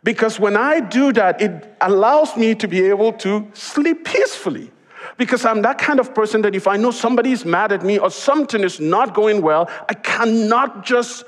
Because 0.03 0.39
when 0.39 0.55
I 0.55 0.79
do 0.79 1.11
that, 1.13 1.41
it 1.41 1.75
allows 1.81 2.37
me 2.37 2.55
to 2.55 2.67
be 2.67 2.85
able 2.85 3.11
to 3.13 3.49
sleep 3.53 4.05
peacefully. 4.05 4.71
Because 5.17 5.45
I'm 5.45 5.61
that 5.63 5.77
kind 5.79 5.99
of 5.99 6.13
person 6.13 6.41
that 6.43 6.55
if 6.55 6.67
I 6.67 6.77
know 6.77 6.91
somebody 6.91 7.31
is 7.31 7.43
mad 7.43 7.71
at 7.71 7.83
me 7.83 7.97
or 7.97 8.09
something 8.09 8.63
is 8.63 8.79
not 8.79 9.13
going 9.13 9.41
well, 9.41 9.69
I 9.89 9.93
cannot 9.95 10.85
just 10.85 11.25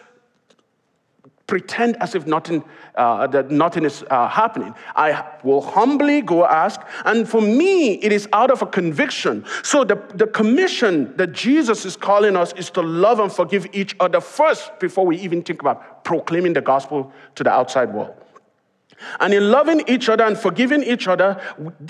pretend 1.49 1.97
as 1.99 2.13
if 2.13 2.27
nothing, 2.27 2.63
uh, 2.93 3.25
that 3.25 3.49
nothing 3.49 3.83
is 3.83 4.05
uh, 4.11 4.27
happening. 4.27 4.71
I 4.95 5.25
will 5.43 5.61
humbly 5.61 6.21
go 6.21 6.45
ask. 6.45 6.79
And 7.05 7.27
for 7.27 7.41
me, 7.41 7.93
it 7.95 8.11
is 8.11 8.29
out 8.33 8.51
of 8.51 8.61
a 8.61 8.67
conviction. 8.67 9.43
So 9.63 9.83
the, 9.83 9.95
the 10.13 10.27
commission 10.27 11.17
that 11.17 11.33
Jesus 11.33 11.85
is 11.85 11.97
calling 11.97 12.37
us 12.37 12.53
is 12.53 12.69
to 12.71 12.81
love 12.81 13.19
and 13.19 13.31
forgive 13.31 13.65
each 13.73 13.95
other 13.99 14.21
first 14.21 14.79
before 14.79 15.07
we 15.07 15.17
even 15.17 15.41
think 15.41 15.61
about 15.61 16.03
proclaiming 16.03 16.53
the 16.53 16.61
gospel 16.61 17.11
to 17.33 17.43
the 17.43 17.49
outside 17.49 17.91
world 17.95 18.13
and 19.19 19.33
in 19.33 19.51
loving 19.51 19.83
each 19.87 20.09
other 20.09 20.23
and 20.23 20.37
forgiving 20.37 20.83
each 20.83 21.07
other, 21.07 21.33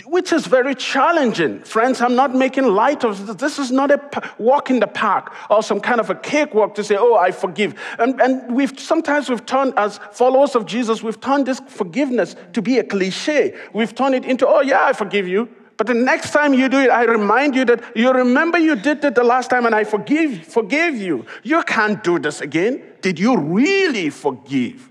which 0.06 0.32
is 0.32 0.46
very 0.48 0.76
challenging. 0.76 1.60
Friends, 1.64 2.02
I'm 2.02 2.16
not 2.16 2.36
making 2.36 2.66
light 2.66 3.04
of 3.04 3.26
this. 3.28 3.36
This 3.36 3.60
is 3.60 3.72
not 3.72 3.92
a 3.92 4.34
walk 4.38 4.70
in 4.70 4.80
the 4.80 4.88
park 4.88 5.34
or 5.50 5.64
some 5.64 5.80
kind 5.80 6.00
of 6.00 6.10
a 6.10 6.16
cakewalk 6.16 6.76
to 6.76 6.84
say, 6.84 6.96
oh, 6.98 7.16
I 7.16 7.32
forgive. 7.32 7.80
And, 7.98 8.20
and 8.22 8.56
we've 8.56 8.80
sometimes 8.80 9.30
we've 9.30 9.46
turned, 9.46 9.74
as 9.78 10.00
followers 10.12 10.56
of 10.56 10.66
Jesus, 10.66 11.04
we've 11.04 11.20
turned 11.20 11.46
this 11.46 11.62
forgiveness 11.68 12.36
to 12.54 12.62
be 12.62 12.78
a 12.80 12.84
cliche. 12.84 13.58
We've 13.74 13.94
turned 13.94 14.16
it 14.16 14.26
into, 14.26 14.48
oh, 14.48 14.62
yeah, 14.62 14.86
I 14.86 14.94
forgive 14.94 15.28
you. 15.28 15.50
But 15.78 15.88
the 15.88 15.94
next 15.94 16.32
time 16.32 16.54
you 16.54 16.68
do 16.68 16.78
it, 16.80 16.90
I 16.90 17.06
remind 17.06 17.56
you 17.56 17.64
that 17.64 17.96
you 17.96 18.12
remember 18.12 18.58
you 18.58 18.76
did 18.76 19.02
it 19.06 19.16
the 19.16 19.24
last 19.24 19.50
time 19.50 19.66
and 19.66 19.74
I 19.74 19.86
forgive, 19.86 20.46
forgave 20.46 20.98
you. 20.98 21.26
You 21.42 21.64
can't 21.64 22.04
do 22.04 22.20
this 22.20 22.42
again. 22.42 22.84
Did 23.00 23.18
you 23.18 23.38
really 23.38 24.10
forgive? 24.10 24.90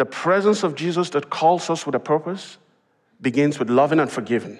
The 0.00 0.06
presence 0.06 0.62
of 0.62 0.76
Jesus 0.76 1.10
that 1.10 1.28
calls 1.28 1.68
us 1.68 1.84
with 1.84 1.94
a 1.94 2.00
purpose 2.00 2.56
begins 3.20 3.58
with 3.58 3.68
loving 3.68 4.00
and 4.00 4.10
forgiving. 4.10 4.58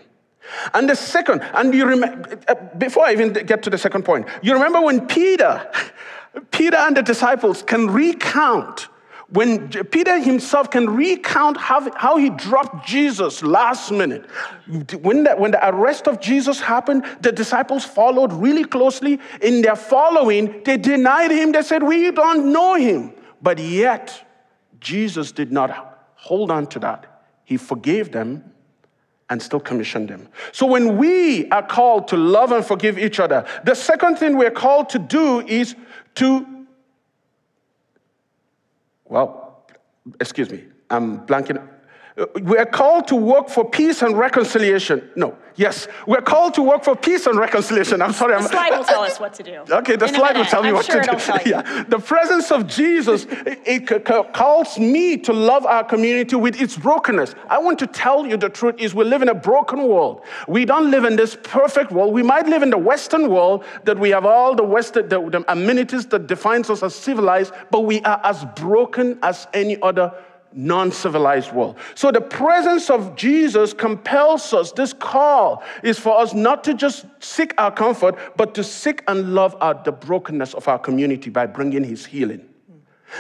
And 0.74 0.87
the 0.87 0.94
second, 0.94 1.40
and 1.55 1.72
you 1.72 1.87
remember, 1.87 2.38
uh, 2.46 2.55
before 2.76 3.07
I 3.07 3.12
even 3.12 3.33
get 3.33 3.62
to 3.62 3.70
the 3.70 3.79
second 3.79 4.05
point, 4.05 4.26
you 4.42 4.53
remember 4.53 4.83
when 4.83 5.07
Peter, 5.07 5.66
Peter 6.50 6.76
and 6.76 6.94
the 6.94 7.03
disciples 7.03 7.62
can 7.62 7.87
recount, 7.87 8.88
when 9.31 9.70
Peter 9.70 10.18
himself 10.18 10.70
can 10.70 10.94
recount 10.94 11.57
how, 11.57 11.90
how 11.96 12.18
he 12.18 12.29
dropped 12.29 12.87
Jesus 12.87 13.42
last 13.42 13.90
minute. 13.90 14.26
When 15.00 15.24
the, 15.24 15.37
when 15.37 15.53
the 15.53 15.68
arrest 15.70 16.07
of 16.07 16.20
Jesus 16.20 16.61
happened, 16.61 17.07
the 17.22 17.33
disciples 17.33 17.83
followed 17.83 18.31
really 18.35 18.64
closely. 18.64 19.18
In 19.40 19.62
their 19.62 19.76
following, 19.76 20.62
they 20.64 20.76
denied 20.76 21.31
him. 21.31 21.53
They 21.53 21.62
said, 21.62 21.83
We 21.83 22.11
don't 22.11 22.53
know 22.53 22.74
him. 22.74 23.14
But 23.40 23.59
yet, 23.59 24.26
Jesus 24.80 25.32
did 25.32 25.52
not 25.52 26.10
hold 26.14 26.50
on 26.50 26.66
to 26.68 26.78
that. 26.80 27.22
He 27.44 27.56
forgave 27.56 28.12
them 28.12 28.44
and 29.28 29.40
still 29.40 29.60
commissioned 29.60 30.08
them. 30.08 30.28
So 30.52 30.66
when 30.66 30.96
we 30.96 31.48
are 31.50 31.62
called 31.62 32.08
to 32.08 32.16
love 32.16 32.52
and 32.52 32.64
forgive 32.64 32.98
each 32.98 33.20
other, 33.20 33.46
the 33.64 33.74
second 33.74 34.16
thing 34.16 34.36
we're 34.36 34.50
called 34.50 34.88
to 34.90 34.98
do 34.98 35.40
is 35.46 35.76
to, 36.16 36.66
well, 39.04 39.66
excuse 40.18 40.50
me, 40.50 40.64
I'm 40.90 41.24
blanking. 41.26 41.66
Uh, 42.20 42.26
we're 42.42 42.66
called 42.66 43.09
to 43.09 43.16
work 43.16 43.48
for 43.48 43.68
peace 43.68 44.02
and 44.02 44.16
reconciliation. 44.18 45.09
No, 45.16 45.37
yes, 45.56 45.88
we're 46.06 46.20
called 46.20 46.52
to 46.54 46.62
work 46.62 46.85
for 46.85 46.94
peace 46.94 47.26
and 47.26 47.38
reconciliation. 47.38 48.02
I'm 48.02 48.12
sorry. 48.12 48.35
The 48.35 48.40
I'm, 48.40 48.48
slide 48.48 48.76
will 48.76 48.85
tell 48.85 49.02
us 49.02 49.18
what 49.18 49.33
to 49.35 49.42
do. 49.42 49.64
Okay, 49.70 49.96
the 49.96 50.06
slide 50.06 50.37
will 50.37 50.44
tell 50.44 50.62
me 50.62 50.68
I'm 50.68 50.74
what 50.74 50.85
sure 50.85 51.02
to 51.02 51.11
do. 51.11 51.50
Yeah. 51.50 51.85
The 51.88 51.98
presence 51.98 52.50
of 52.50 52.66
Jesus 52.66 53.24
it, 53.24 53.87
it 53.88 54.33
calls 54.35 54.78
me 54.78 55.16
to 55.18 55.33
love 55.33 55.64
our 55.64 55.83
community 55.83 56.37
with 56.37 56.61
its 56.61 56.76
brokenness. 56.76 57.35
I 57.48 57.59
want 57.59 57.78
to 57.78 57.87
tell 57.87 58.26
you 58.26 58.37
the 58.37 58.50
truth 58.50 58.74
is 58.78 58.94
we 58.94 59.04
live 59.04 59.22
in 59.22 59.28
a 59.28 59.35
broken 59.35 59.83
world. 59.88 60.22
We 60.46 60.64
don't 60.66 60.90
live 60.90 61.04
in 61.04 61.16
this 61.16 61.37
perfect 61.42 61.90
world. 61.90 62.12
We 62.12 62.22
might 62.22 62.46
live 62.46 62.62
in 62.62 62.70
the 62.70 62.78
Western 62.78 63.30
world 63.30 63.64
that 63.85 63.98
we 63.98 64.11
have 64.11 64.26
all 64.26 64.54
the 64.54 64.64
Western 64.64 65.09
the, 65.09 65.20
the 65.30 65.44
amenities 65.50 66.06
that 66.06 66.26
defines 66.26 66.68
us 66.68 66.83
as 66.83 66.94
civilized, 66.94 67.52
but 67.70 67.80
we 67.80 68.02
are 68.02 68.20
as 68.24 68.44
broken 68.56 69.18
as 69.22 69.46
any 69.54 69.80
other 69.80 70.12
non 70.52 70.90
civilized 70.90 71.52
world. 71.52 71.76
So 71.94 72.10
the 72.10 72.20
presence 72.20 72.90
of 72.90 73.14
Jesus 73.16 73.72
compels 73.72 74.52
us. 74.52 74.72
This 74.72 74.92
call 74.92 75.62
is 75.82 75.98
for 75.98 76.18
us 76.18 76.34
not 76.34 76.64
to 76.64 76.74
just 76.74 77.06
seek 77.20 77.54
our 77.58 77.70
comfort, 77.70 78.16
but 78.36 78.54
to 78.54 78.64
seek 78.64 79.02
and 79.08 79.34
love 79.34 79.56
out 79.60 79.84
the 79.84 79.92
brokenness 79.92 80.54
of 80.54 80.68
our 80.68 80.78
community 80.78 81.30
by 81.30 81.46
bringing 81.46 81.84
his 81.84 82.06
healing. 82.06 82.46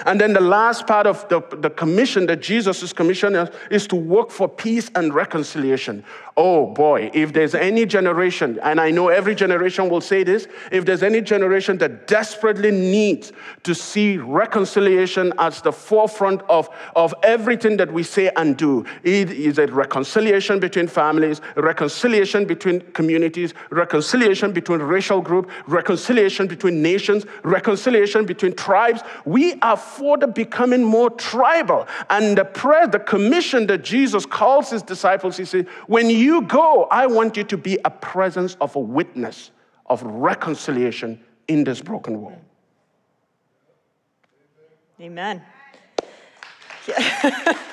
And 0.06 0.20
then 0.20 0.32
the 0.32 0.40
last 0.40 0.86
part 0.86 1.06
of 1.06 1.28
the, 1.28 1.40
the 1.56 1.70
commission 1.70 2.26
that 2.26 2.40
Jesus 2.40 2.82
is 2.82 2.92
commissioning 2.92 3.48
is 3.70 3.86
to 3.88 3.96
work 3.96 4.30
for 4.30 4.48
peace 4.48 4.90
and 4.94 5.12
reconciliation. 5.12 6.04
Oh 6.42 6.68
boy, 6.68 7.10
if 7.12 7.34
there's 7.34 7.54
any 7.54 7.84
generation, 7.84 8.58
and 8.62 8.80
I 8.80 8.90
know 8.90 9.08
every 9.08 9.34
generation 9.34 9.90
will 9.90 10.00
say 10.00 10.24
this, 10.24 10.48
if 10.72 10.86
there's 10.86 11.02
any 11.02 11.20
generation 11.20 11.76
that 11.78 12.06
desperately 12.06 12.70
needs 12.70 13.34
to 13.64 13.74
see 13.74 14.16
reconciliation 14.16 15.34
as 15.36 15.60
the 15.60 15.70
forefront 15.70 16.40
of, 16.48 16.70
of 16.96 17.14
everything 17.22 17.76
that 17.76 17.92
we 17.92 18.02
say 18.02 18.30
and 18.38 18.56
do, 18.56 18.86
it 19.02 19.30
is 19.30 19.58
a 19.58 19.66
reconciliation 19.66 20.58
between 20.60 20.88
families, 20.88 21.42
reconciliation 21.56 22.46
between 22.46 22.80
communities, 22.92 23.52
reconciliation 23.68 24.50
between 24.50 24.80
racial 24.80 25.20
groups, 25.20 25.52
reconciliation 25.66 26.46
between 26.46 26.80
nations, 26.80 27.26
reconciliation 27.42 28.24
between 28.24 28.54
tribes. 28.54 29.02
We 29.26 29.60
are 29.60 29.76
for 29.76 30.16
the 30.16 30.26
becoming 30.26 30.84
more 30.84 31.10
tribal. 31.10 31.86
And 32.08 32.38
the 32.38 32.46
prayer, 32.46 32.86
the 32.86 32.98
commission 32.98 33.66
that 33.66 33.84
Jesus 33.84 34.24
calls 34.24 34.70
his 34.70 34.82
disciples, 34.82 35.36
he 35.36 35.44
says, 35.44 35.66
when 35.86 36.08
you 36.08 36.29
go, 36.42 36.86
I 36.90 37.06
want 37.06 37.36
you 37.36 37.44
to 37.44 37.56
be 37.56 37.78
a 37.84 37.90
presence 37.90 38.56
of 38.60 38.76
a 38.76 38.80
witness 38.80 39.50
of 39.86 40.02
reconciliation 40.02 41.20
in 41.48 41.64
this 41.64 41.80
broken 41.80 42.20
world. 42.20 42.40
Amen. 45.00 45.42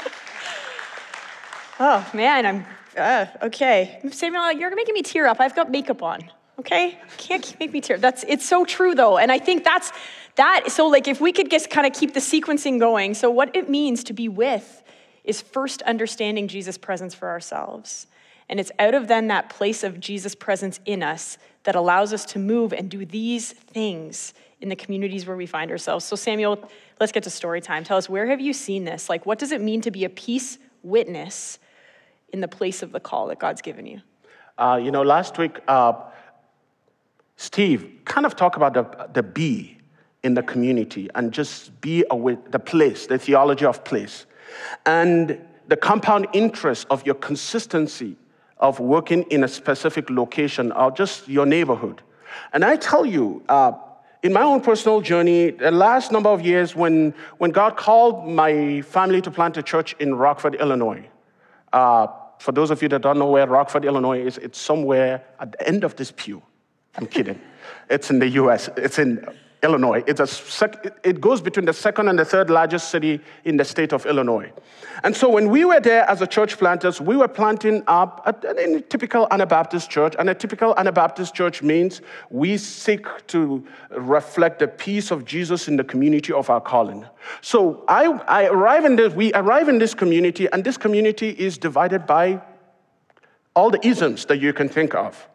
Oh 1.79 2.07
man, 2.13 2.45
I'm 2.45 2.65
uh, 2.97 3.27
okay. 3.43 3.99
Samuel, 4.09 4.51
you're 4.53 4.75
making 4.75 4.95
me 4.95 5.03
tear 5.03 5.27
up. 5.27 5.39
I've 5.39 5.55
got 5.55 5.69
makeup 5.69 6.01
on. 6.01 6.27
Okay, 6.57 6.97
can't 7.17 7.59
make 7.59 7.71
me 7.71 7.81
tear. 7.81 7.99
That's 7.99 8.25
it's 8.27 8.47
so 8.47 8.65
true 8.65 8.95
though, 8.95 9.19
and 9.19 9.31
I 9.31 9.37
think 9.37 9.63
that's 9.63 9.91
that. 10.35 10.71
So 10.71 10.87
like, 10.87 11.07
if 11.07 11.21
we 11.21 11.31
could 11.31 11.51
just 11.51 11.69
kind 11.69 11.85
of 11.85 11.93
keep 11.93 12.15
the 12.15 12.19
sequencing 12.19 12.79
going. 12.79 13.13
So 13.13 13.29
what 13.29 13.55
it 13.55 13.69
means 13.69 14.03
to 14.05 14.13
be 14.13 14.27
with 14.27 14.81
is 15.23 15.39
first 15.39 15.83
understanding 15.83 16.47
Jesus' 16.47 16.79
presence 16.79 17.13
for 17.13 17.29
ourselves. 17.29 18.07
And 18.49 18.59
it's 18.59 18.71
out 18.79 18.93
of 18.93 19.07
then 19.07 19.27
that 19.27 19.49
place 19.49 19.83
of 19.83 19.99
Jesus' 19.99 20.35
presence 20.35 20.79
in 20.85 21.03
us 21.03 21.37
that 21.63 21.75
allows 21.75 22.13
us 22.13 22.23
to 22.25 22.39
move 22.39 22.71
and 22.71 22.89
do 22.89 23.05
these 23.05 23.51
things 23.51 24.33
in 24.61 24.69
the 24.69 24.75
communities 24.75 25.27
where 25.27 25.35
we 25.35 25.45
find 25.45 25.69
ourselves. 25.69 26.05
So, 26.05 26.15
Samuel, 26.15 26.69
let's 26.99 27.11
get 27.11 27.23
to 27.23 27.29
story 27.29 27.61
time. 27.61 27.83
Tell 27.83 27.97
us, 27.97 28.09
where 28.09 28.27
have 28.27 28.39
you 28.39 28.53
seen 28.53 28.85
this? 28.85 29.09
Like, 29.09 29.25
what 29.25 29.37
does 29.37 29.51
it 29.51 29.61
mean 29.61 29.81
to 29.81 29.91
be 29.91 30.05
a 30.05 30.09
peace 30.09 30.57
witness 30.81 31.59
in 32.29 32.41
the 32.41 32.47
place 32.47 32.81
of 32.81 32.91
the 32.91 32.99
call 32.99 33.27
that 33.27 33.39
God's 33.39 33.61
given 33.61 33.85
you? 33.85 34.01
Uh, 34.57 34.79
you 34.81 34.91
know, 34.91 35.03
last 35.03 35.37
week, 35.37 35.59
uh, 35.67 35.93
Steve, 37.35 37.99
kind 38.05 38.25
of 38.25 38.35
talk 38.35 38.55
about 38.55 38.73
the, 38.73 39.09
the 39.13 39.21
be 39.21 39.77
in 40.23 40.33
the 40.33 40.41
community 40.41 41.09
and 41.13 41.31
just 41.31 41.79
be 41.81 42.03
with 42.11 42.51
the 42.51 42.59
place, 42.59 43.05
the 43.05 43.19
theology 43.19 43.65
of 43.65 43.83
place, 43.83 44.25
and 44.85 45.39
the 45.67 45.77
compound 45.77 46.27
interest 46.33 46.87
of 46.89 47.05
your 47.05 47.15
consistency 47.15 48.15
of 48.59 48.79
working 48.79 49.23
in 49.23 49.43
a 49.43 49.47
specific 49.47 50.09
location 50.09 50.71
or 50.71 50.91
just 50.91 51.27
your 51.27 51.45
neighborhood. 51.45 52.01
And 52.53 52.65
I 52.65 52.75
tell 52.75 53.05
you, 53.05 53.43
uh, 53.49 53.73
in 54.23 54.33
my 54.33 54.41
own 54.41 54.61
personal 54.61 55.01
journey, 55.01 55.51
the 55.51 55.71
last 55.71 56.11
number 56.11 56.29
of 56.29 56.41
years 56.41 56.75
when, 56.75 57.13
when 57.37 57.51
God 57.51 57.77
called 57.77 58.27
my 58.27 58.81
family 58.81 59.21
to 59.21 59.31
plant 59.31 59.57
a 59.57 59.63
church 59.63 59.95
in 59.99 60.15
Rockford, 60.15 60.55
Illinois, 60.55 61.07
uh, 61.71 62.07
for 62.39 62.51
those 62.51 62.71
of 62.71 62.81
you 62.81 62.89
that 62.89 63.01
don't 63.01 63.19
know 63.19 63.29
where 63.29 63.47
Rockford, 63.47 63.85
Illinois 63.85 64.21
is, 64.21 64.37
it's 64.37 64.59
somewhere 64.59 65.23
at 65.39 65.51
the 65.51 65.67
end 65.67 65.83
of 65.83 65.95
this 65.95 66.11
pew. 66.11 66.41
I'm 66.95 67.05
kidding. 67.05 67.39
it's 67.89 68.09
in 68.09 68.19
the 68.19 68.29
US. 68.29 68.69
It's 68.77 68.99
in 68.99 69.25
Illinois. 69.63 70.03
It's 70.05 70.19
a 70.19 70.27
sec- 70.27 70.99
it 71.03 71.19
goes 71.19 71.41
between 71.41 71.65
the 71.65 71.73
second 71.73 72.09
and 72.09 72.19
the 72.19 72.25
third 72.25 72.49
largest 72.49 72.89
city 72.89 73.19
in 73.43 73.57
the 73.57 73.65
state 73.65 73.91
of 73.91 74.05
Illinois. 74.05 74.51
And 75.03 75.15
so 75.15 75.29
when 75.29 75.49
we 75.49 75.65
were 75.65 75.79
there 75.79 76.07
as 76.09 76.21
a 76.21 76.27
church 76.27 76.57
planters, 76.57 77.01
we 77.01 77.17
were 77.17 77.27
planting 77.27 77.83
up 77.87 78.27
in 78.59 78.75
a 78.75 78.81
typical 78.81 79.27
Anabaptist 79.31 79.89
church. 79.89 80.15
And 80.19 80.29
a 80.29 80.35
typical 80.35 80.75
Anabaptist 80.77 81.33
church 81.33 81.63
means 81.63 82.01
we 82.29 82.57
seek 82.57 83.05
to 83.27 83.65
reflect 83.89 84.59
the 84.59 84.67
peace 84.67 85.11
of 85.11 85.25
Jesus 85.25 85.67
in 85.67 85.75
the 85.75 85.83
community 85.83 86.33
of 86.33 86.49
our 86.49 86.61
calling. 86.61 87.05
So 87.41 87.83
I, 87.87 88.05
I 88.27 88.45
arrive 88.45 88.85
in 88.85 88.95
this, 88.95 89.13
we 89.13 89.33
arrive 89.33 89.69
in 89.69 89.79
this 89.79 89.93
community, 89.93 90.47
and 90.51 90.63
this 90.63 90.77
community 90.77 91.29
is 91.29 91.57
divided 91.57 92.05
by 92.05 92.41
all 93.55 93.71
the 93.71 93.85
isms 93.85 94.25
that 94.25 94.39
you 94.39 94.53
can 94.53 94.69
think 94.69 94.93
of 94.93 95.27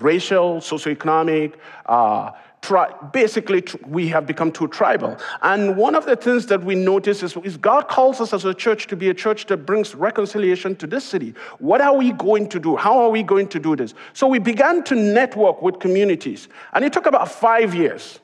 racial, 0.00 0.56
socioeconomic, 0.56 1.54
uh, 1.86 2.30
tri- 2.66 2.92
basically 3.12 3.62
we 3.86 4.08
have 4.08 4.26
become 4.26 4.50
too 4.50 4.66
tribal. 4.66 5.16
And 5.42 5.76
one 5.76 5.94
of 5.94 6.04
the 6.04 6.16
things 6.16 6.46
that 6.46 6.64
we 6.64 6.74
notice 6.74 7.22
is, 7.22 7.36
is 7.44 7.56
God 7.56 7.88
calls 7.88 8.20
us 8.20 8.32
as 8.32 8.44
a 8.44 8.52
church 8.52 8.88
to 8.88 8.96
be 8.96 9.08
a 9.08 9.14
church 9.14 9.46
that 9.46 9.58
brings 9.58 9.94
reconciliation 9.94 10.74
to 10.76 10.86
this 10.86 11.04
city. 11.04 11.34
What 11.58 11.80
are 11.80 11.96
we 11.96 12.12
going 12.12 12.48
to 12.48 12.58
do? 12.58 12.74
How 12.76 12.98
are 12.98 13.10
we 13.10 13.22
going 13.22 13.48
to 13.48 13.60
do 13.60 13.76
this? 13.76 13.94
So 14.14 14.26
we 14.26 14.40
began 14.40 14.82
to 14.84 14.96
network 14.96 15.62
with 15.62 15.78
communities. 15.78 16.48
And 16.72 16.84
it 16.84 16.92
took 16.92 17.06
about 17.06 17.30
five 17.30 17.74
years 17.74 18.18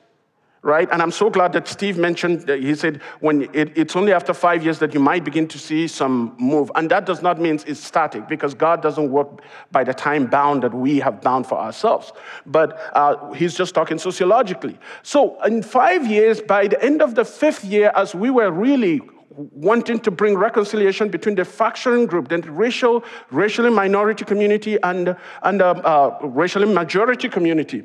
right? 0.63 0.87
And 0.91 1.01
I'm 1.01 1.11
so 1.11 1.29
glad 1.29 1.51
that 1.53 1.67
Steve 1.67 1.97
mentioned, 1.97 2.41
that 2.47 2.61
he 2.61 2.73
said, 2.73 3.01
when 3.19 3.43
it, 3.53 3.77
it's 3.77 3.95
only 3.97 4.13
after 4.13 4.33
five 4.33 4.63
years 4.63 4.79
that 4.79 4.93
you 4.93 4.99
might 4.99 5.25
begin 5.25 5.45
to 5.49 5.59
see 5.59 5.87
some 5.87 6.35
move. 6.39 6.71
And 6.75 6.89
that 6.89 7.05
does 7.05 7.21
not 7.21 7.39
mean 7.39 7.59
it's 7.67 7.81
static 7.81 8.29
because 8.29 8.53
God 8.53 8.81
doesn't 8.81 9.11
work 9.11 9.41
by 9.71 9.83
the 9.83 9.93
time 9.93 10.25
bound 10.25 10.63
that 10.63 10.73
we 10.73 10.99
have 10.99 11.21
bound 11.21 11.45
for 11.47 11.59
ourselves. 11.59 12.13
But 12.45 12.79
uh, 12.93 13.33
he's 13.33 13.55
just 13.55 13.75
talking 13.75 13.99
sociologically. 13.99 14.79
So 15.03 15.41
in 15.43 15.61
five 15.63 16.07
years, 16.07 16.41
by 16.41 16.67
the 16.67 16.81
end 16.81 17.01
of 17.01 17.15
the 17.15 17.25
fifth 17.25 17.65
year, 17.65 17.91
as 17.93 18.15
we 18.15 18.29
were 18.29 18.49
really 18.49 19.01
wanting 19.35 19.99
to 19.99 20.11
bring 20.11 20.37
reconciliation 20.37 21.09
between 21.09 21.35
the 21.35 21.43
fracturing 21.43 22.05
group, 22.05 22.29
the 22.29 22.37
racial, 22.37 23.03
racially 23.31 23.69
minority 23.69 24.23
community 24.23 24.77
and, 24.83 25.17
and 25.41 25.61
uh, 25.61 25.71
uh, 25.71 26.17
racially 26.21 26.71
majority 26.71 27.27
community. 27.27 27.83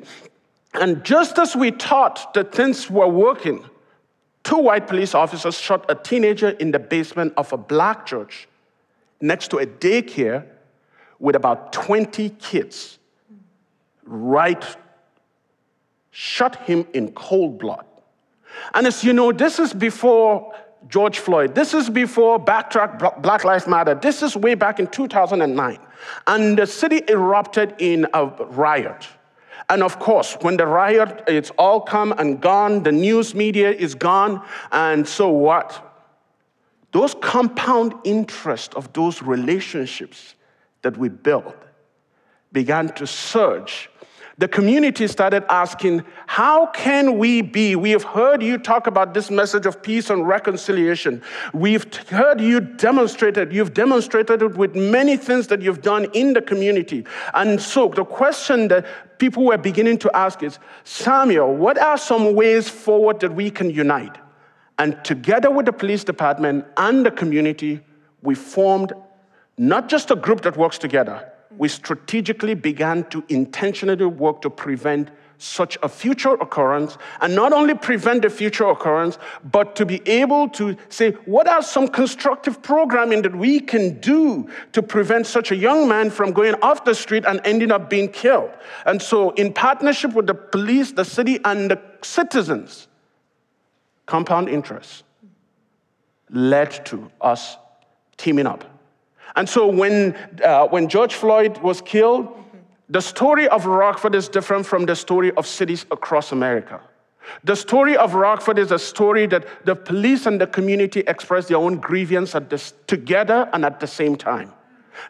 And 0.73 1.03
just 1.03 1.39
as 1.39 1.55
we 1.55 1.71
thought 1.71 2.33
that 2.33 2.53
things 2.53 2.89
were 2.89 3.07
working, 3.07 3.65
two 4.43 4.57
white 4.57 4.87
police 4.87 5.15
officers 5.15 5.57
shot 5.57 5.85
a 5.89 5.95
teenager 5.95 6.49
in 6.49 6.71
the 6.71 6.79
basement 6.79 7.33
of 7.37 7.51
a 7.51 7.57
black 7.57 8.05
church 8.05 8.47
next 9.21 9.49
to 9.49 9.57
a 9.57 9.65
daycare 9.65 10.45
with 11.19 11.35
about 11.35 11.73
20 11.73 12.29
kids. 12.31 12.99
Right, 14.03 14.63
shot 16.11 16.55
him 16.65 16.87
in 16.93 17.11
cold 17.11 17.59
blood. 17.59 17.85
And 18.73 18.87
as 18.87 19.03
you 19.03 19.13
know, 19.13 19.31
this 19.31 19.59
is 19.59 19.73
before 19.73 20.53
George 20.87 21.19
Floyd. 21.19 21.55
This 21.55 21.73
is 21.73 21.89
before 21.89 22.43
Backtrack 22.43 23.21
Black 23.21 23.43
Lives 23.43 23.67
Matter. 23.67 23.95
This 23.95 24.23
is 24.23 24.35
way 24.35 24.55
back 24.55 24.79
in 24.79 24.87
2009. 24.87 25.77
And 26.27 26.57
the 26.57 26.65
city 26.65 27.01
erupted 27.07 27.75
in 27.79 28.07
a 28.13 28.25
riot. 28.25 29.07
And 29.69 29.83
of 29.83 29.99
course, 29.99 30.37
when 30.41 30.57
the 30.57 30.65
riot, 30.65 31.23
it's 31.27 31.51
all 31.51 31.81
come 31.81 32.13
and 32.13 32.41
gone, 32.41 32.83
the 32.83 32.91
news 32.91 33.35
media 33.35 33.71
is 33.71 33.95
gone, 33.95 34.41
and 34.71 35.07
so 35.07 35.29
what? 35.29 35.85
Those 36.91 37.15
compound 37.15 37.93
interest 38.03 38.73
of 38.75 38.93
those 38.93 39.21
relationships 39.21 40.35
that 40.81 40.97
we 40.97 41.09
build 41.09 41.53
began 42.51 42.89
to 42.93 43.05
surge 43.05 43.89
the 44.39 44.47
community 44.47 45.05
started 45.07 45.43
asking, 45.49 46.05
How 46.25 46.67
can 46.67 47.17
we 47.17 47.41
be? 47.41 47.75
We 47.75 47.91
have 47.91 48.03
heard 48.05 48.41
you 48.41 48.57
talk 48.57 48.87
about 48.87 49.13
this 49.13 49.29
message 49.29 49.65
of 49.65 49.83
peace 49.83 50.09
and 50.09 50.25
reconciliation. 50.25 51.21
We've 51.53 51.93
heard 52.07 52.39
you 52.39 52.61
demonstrate 52.61 53.35
it. 53.35 53.51
You've 53.51 53.73
demonstrated 53.73 54.41
it 54.41 54.55
with 54.55 54.75
many 54.75 55.17
things 55.17 55.47
that 55.47 55.61
you've 55.61 55.81
done 55.81 56.05
in 56.13 56.31
the 56.31 56.41
community. 56.41 57.05
And 57.33 57.61
so 57.61 57.89
the 57.89 58.05
question 58.05 58.69
that 58.69 58.85
people 59.19 59.45
were 59.45 59.57
beginning 59.57 59.99
to 59.99 60.15
ask 60.15 60.41
is 60.41 60.57
Samuel, 60.83 61.55
what 61.55 61.77
are 61.77 61.97
some 61.97 62.33
ways 62.33 62.67
forward 62.67 63.19
that 63.19 63.35
we 63.35 63.51
can 63.51 63.69
unite? 63.69 64.17
And 64.79 65.03
together 65.05 65.51
with 65.51 65.65
the 65.65 65.73
police 65.73 66.03
department 66.03 66.65
and 66.77 67.05
the 67.05 67.11
community, 67.11 67.81
we 68.23 68.33
formed 68.33 68.93
not 69.57 69.89
just 69.89 70.09
a 70.09 70.15
group 70.15 70.41
that 70.41 70.57
works 70.57 70.77
together 70.77 71.29
we 71.59 71.67
strategically 71.67 72.53
began 72.53 73.03
to 73.09 73.23
intentionally 73.29 74.05
work 74.05 74.41
to 74.41 74.49
prevent 74.49 75.11
such 75.39 75.77
a 75.81 75.89
future 75.89 76.33
occurrence, 76.35 76.97
and 77.21 77.33
not 77.33 77.51
only 77.51 77.73
prevent 77.73 78.21
the 78.21 78.29
future 78.29 78.67
occurrence, 78.67 79.17
but 79.43 79.75
to 79.75 79.85
be 79.85 80.01
able 80.07 80.47
to 80.49 80.77
say, 80.89 81.11
what 81.25 81.47
are 81.47 81.61
some 81.61 81.87
constructive 81.87 82.61
programming 82.61 83.21
that 83.23 83.35
we 83.35 83.59
can 83.59 83.99
do 83.99 84.47
to 84.73 84.81
prevent 84.83 85.25
such 85.25 85.51
a 85.51 85.55
young 85.55 85.87
man 85.87 86.09
from 86.09 86.31
going 86.31 86.55
off 86.61 86.85
the 86.85 86.93
street 86.93 87.25
and 87.25 87.41
ending 87.45 87.71
up 87.71 87.89
being 87.89 88.09
killed? 88.09 88.51
And 88.85 89.01
so, 89.01 89.31
in 89.31 89.53
partnership 89.53 90.13
with 90.13 90.27
the 90.27 90.35
police, 90.35 90.91
the 90.91 91.05
city, 91.05 91.39
and 91.43 91.71
the 91.71 91.81
citizens, 92.01 92.87
compound 94.05 94.49
interest 94.49 95.03
led 96.29 96.85
to 96.85 97.09
us 97.21 97.57
teaming 98.17 98.45
up 98.45 98.65
and 99.35 99.47
so 99.47 99.67
when, 99.67 100.15
uh, 100.43 100.67
when 100.67 100.89
George 100.89 101.13
Floyd 101.13 101.57
was 101.59 101.81
killed, 101.81 102.27
the 102.89 103.01
story 103.01 103.47
of 103.47 103.65
Rockford 103.65 104.15
is 104.15 104.27
different 104.27 104.65
from 104.65 104.85
the 104.85 104.95
story 104.95 105.31
of 105.33 105.45
cities 105.45 105.85
across 105.91 106.31
America. 106.31 106.81
The 107.43 107.55
story 107.55 107.95
of 107.95 108.15
Rockford 108.15 108.57
is 108.57 108.71
a 108.71 108.79
story 108.79 109.27
that 109.27 109.45
the 109.65 109.75
police 109.75 110.25
and 110.25 110.41
the 110.41 110.47
community 110.47 111.01
express 111.01 111.47
their 111.47 111.57
own 111.57 111.77
grievance 111.77 112.33
at 112.33 112.49
this, 112.49 112.73
together 112.87 113.47
and 113.53 113.63
at 113.63 113.79
the 113.79 113.87
same 113.87 114.15
time. 114.15 114.51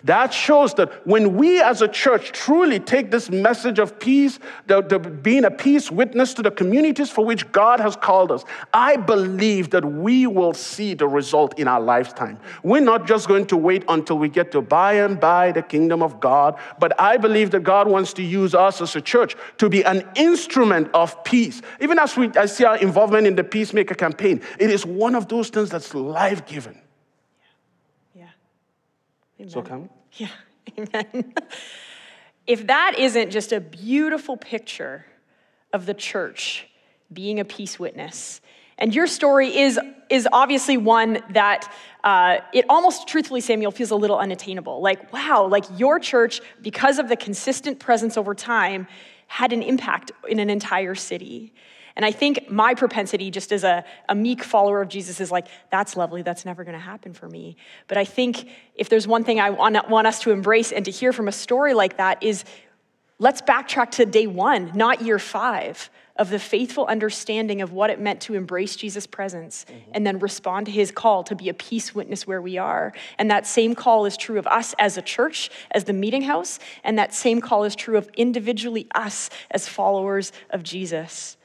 That 0.04 0.34
shows 0.34 0.74
that 0.76 1.06
when 1.06 1.36
we 1.36 1.62
as 1.62 1.82
a 1.82 1.88
church 1.88 2.32
truly 2.32 2.80
take 2.80 3.12
this 3.12 3.30
message 3.30 3.80
of 3.80 4.00
peace, 4.00 4.40
the, 4.68 4.82
the, 4.82 5.00
being 5.00 5.46
a 5.46 5.52
peace 5.52 5.92
witness 5.92 6.34
to 6.36 6.42
the 6.42 6.52
communities 6.52 7.10
for 7.10 7.26
which 7.26 7.52
God 7.52 7.80
has 7.80 7.96
called 7.96 8.32
us, 8.32 8.44
I 8.74 8.98
believe 8.98 9.72
that 9.72 9.86
we 9.86 10.28
will 10.28 10.54
see 10.54 10.94
the 10.94 11.08
result 11.08 11.58
in 11.60 11.68
our 11.68 11.82
lifetime. 11.82 12.40
We're 12.64 12.82
not 12.82 13.08
just 13.08 13.28
going 13.28 13.48
to 13.48 13.58
wait 13.58 13.84
until 13.88 14.18
we 14.18 14.30
get 14.30 14.52
to 14.52 14.62
by 14.62 14.94
and 14.94 15.20
by 15.20 15.52
the 15.52 15.62
kingdom 15.62 16.02
of 16.02 16.20
God, 16.20 16.58
but 16.80 17.00
I 17.00 17.18
believe 17.18 17.52
that 17.52 17.64
God 17.64 17.88
wants 17.88 18.14
to 18.14 18.24
use 18.24 18.54
us 18.56 18.82
as 18.82 18.96
a 18.96 19.02
church 19.02 19.36
to 19.58 19.70
be 19.70 19.84
an 19.84 20.08
instrument 20.16 20.90
of 20.94 21.24
peace. 21.24 21.62
Even 21.82 22.00
as 22.00 22.16
we 22.18 22.30
I 22.36 22.46
see 22.46 22.66
our 22.66 22.78
involvement 22.78 23.28
in 23.28 23.36
the 23.36 23.44
Peacemaker 23.44 23.96
campaign, 23.96 24.42
it 24.60 24.70
is 24.70 24.86
one 24.86 25.16
of 25.16 25.28
those 25.28 25.50
things 25.50 25.70
that's 25.70 25.94
life 25.94 26.46
giving. 26.46 26.80
Amen. 29.40 29.50
So 29.50 29.62
come. 29.62 29.90
Yeah, 30.14 30.30
amen. 30.78 31.34
if 32.48 32.68
that 32.68 32.96
isn't 32.98 33.32
just 33.32 33.52
a 33.52 33.60
beautiful 33.60 34.38
picture 34.38 35.06
of 35.72 35.86
the 35.86 35.94
church 35.94 36.68
being 37.12 37.40
a 37.40 37.46
peace 37.46 37.80
witness, 37.80 38.42
and 38.80 38.96
your 38.96 39.08
story 39.08 39.58
is, 39.58 39.78
is 40.10 40.28
obviously 40.32 40.78
one 40.78 41.20
that 41.32 41.72
uh, 42.04 42.38
it 42.54 42.66
almost, 42.70 43.08
truthfully, 43.08 43.42
Samuel, 43.42 43.72
feels 43.72 43.92
a 43.92 43.96
little 43.96 44.18
unattainable. 44.18 44.82
Like, 44.82 45.12
wow, 45.12 45.46
like 45.48 45.66
your 45.78 46.00
church, 46.00 46.40
because 46.62 46.98
of 46.98 47.10
the 47.10 47.18
consistent 47.18 47.80
presence 47.80 48.16
over 48.16 48.34
time, 48.34 48.88
had 49.28 49.52
an 49.52 49.62
impact 49.62 50.12
in 50.30 50.40
an 50.40 50.50
entire 50.50 50.96
city. 50.96 51.54
And 51.96 52.06
I 52.06 52.12
think 52.12 52.50
my 52.50 52.74
propensity, 52.74 53.32
just 53.32 53.52
as 53.52 53.64
a, 53.64 53.84
a 54.08 54.16
meek 54.16 54.44
follower 54.44 54.82
of 54.82 54.90
Jesus, 54.90 55.20
is 55.20 55.32
like, 55.32 55.48
that's 55.72 55.96
lovely, 55.96 56.22
that's 56.22 56.46
never 56.46 56.64
gonna 56.64 56.80
happen 56.80 57.14
for 57.14 57.28
me. 57.28 57.58
But 57.88 57.98
I 57.98 58.06
think 58.06 58.50
if 58.76 58.90
there's 58.90 59.08
one 59.08 59.24
thing 59.24 59.40
I 59.40 59.50
want, 59.50 59.90
want 59.90 60.08
us 60.08 60.20
to 60.22 60.32
embrace 60.32 60.72
and 60.72 60.86
to 60.86 60.92
hear 60.92 61.14
from 61.14 61.28
a 61.28 61.32
story 61.32 61.74
like 61.74 61.98
that, 61.98 62.24
is 62.24 62.46
let's 63.20 63.42
backtrack 63.42 63.92
to 63.92 64.06
day 64.06 64.28
one, 64.28 64.72
not 64.76 65.02
year 65.02 65.20
five 65.20 65.90
of 66.20 66.30
the 66.30 66.38
faithful 66.38 66.86
understanding 66.86 67.62
of 67.62 67.72
what 67.72 67.90
it 67.90 68.00
meant 68.00 68.20
to 68.20 68.36
embrace 68.36 68.76
Jesus' 68.76 69.08
presence 69.08 69.66
mm-hmm. 69.68 69.92
and 69.94 70.06
then 70.06 70.20
respond 70.20 70.66
to 70.66 70.72
his 70.72 70.92
call 70.92 71.24
to 71.24 71.34
be 71.34 71.48
a 71.48 71.54
peace 71.54 71.96
witness 71.96 72.28
where 72.28 72.42
we 72.42 72.58
are. 72.58 72.92
And 73.18 73.32
that 73.32 73.48
same 73.48 73.74
call 73.74 74.06
is 74.06 74.18
true 74.18 74.38
of 74.38 74.46
us 74.46 74.76
as 74.78 74.98
a 74.98 75.02
church, 75.02 75.50
as 75.72 75.86
the 75.86 75.94
meeting 75.94 76.24
house, 76.24 76.60
and 76.84 77.00
that 77.00 77.14
same 77.14 77.40
call 77.40 77.64
is 77.64 77.74
true 77.74 77.98
of 77.98 78.10
individually 78.16 78.88
us 78.94 79.30
as 79.50 79.68
followers 79.68 80.34
of 80.50 80.62
Jesus. 80.62 81.38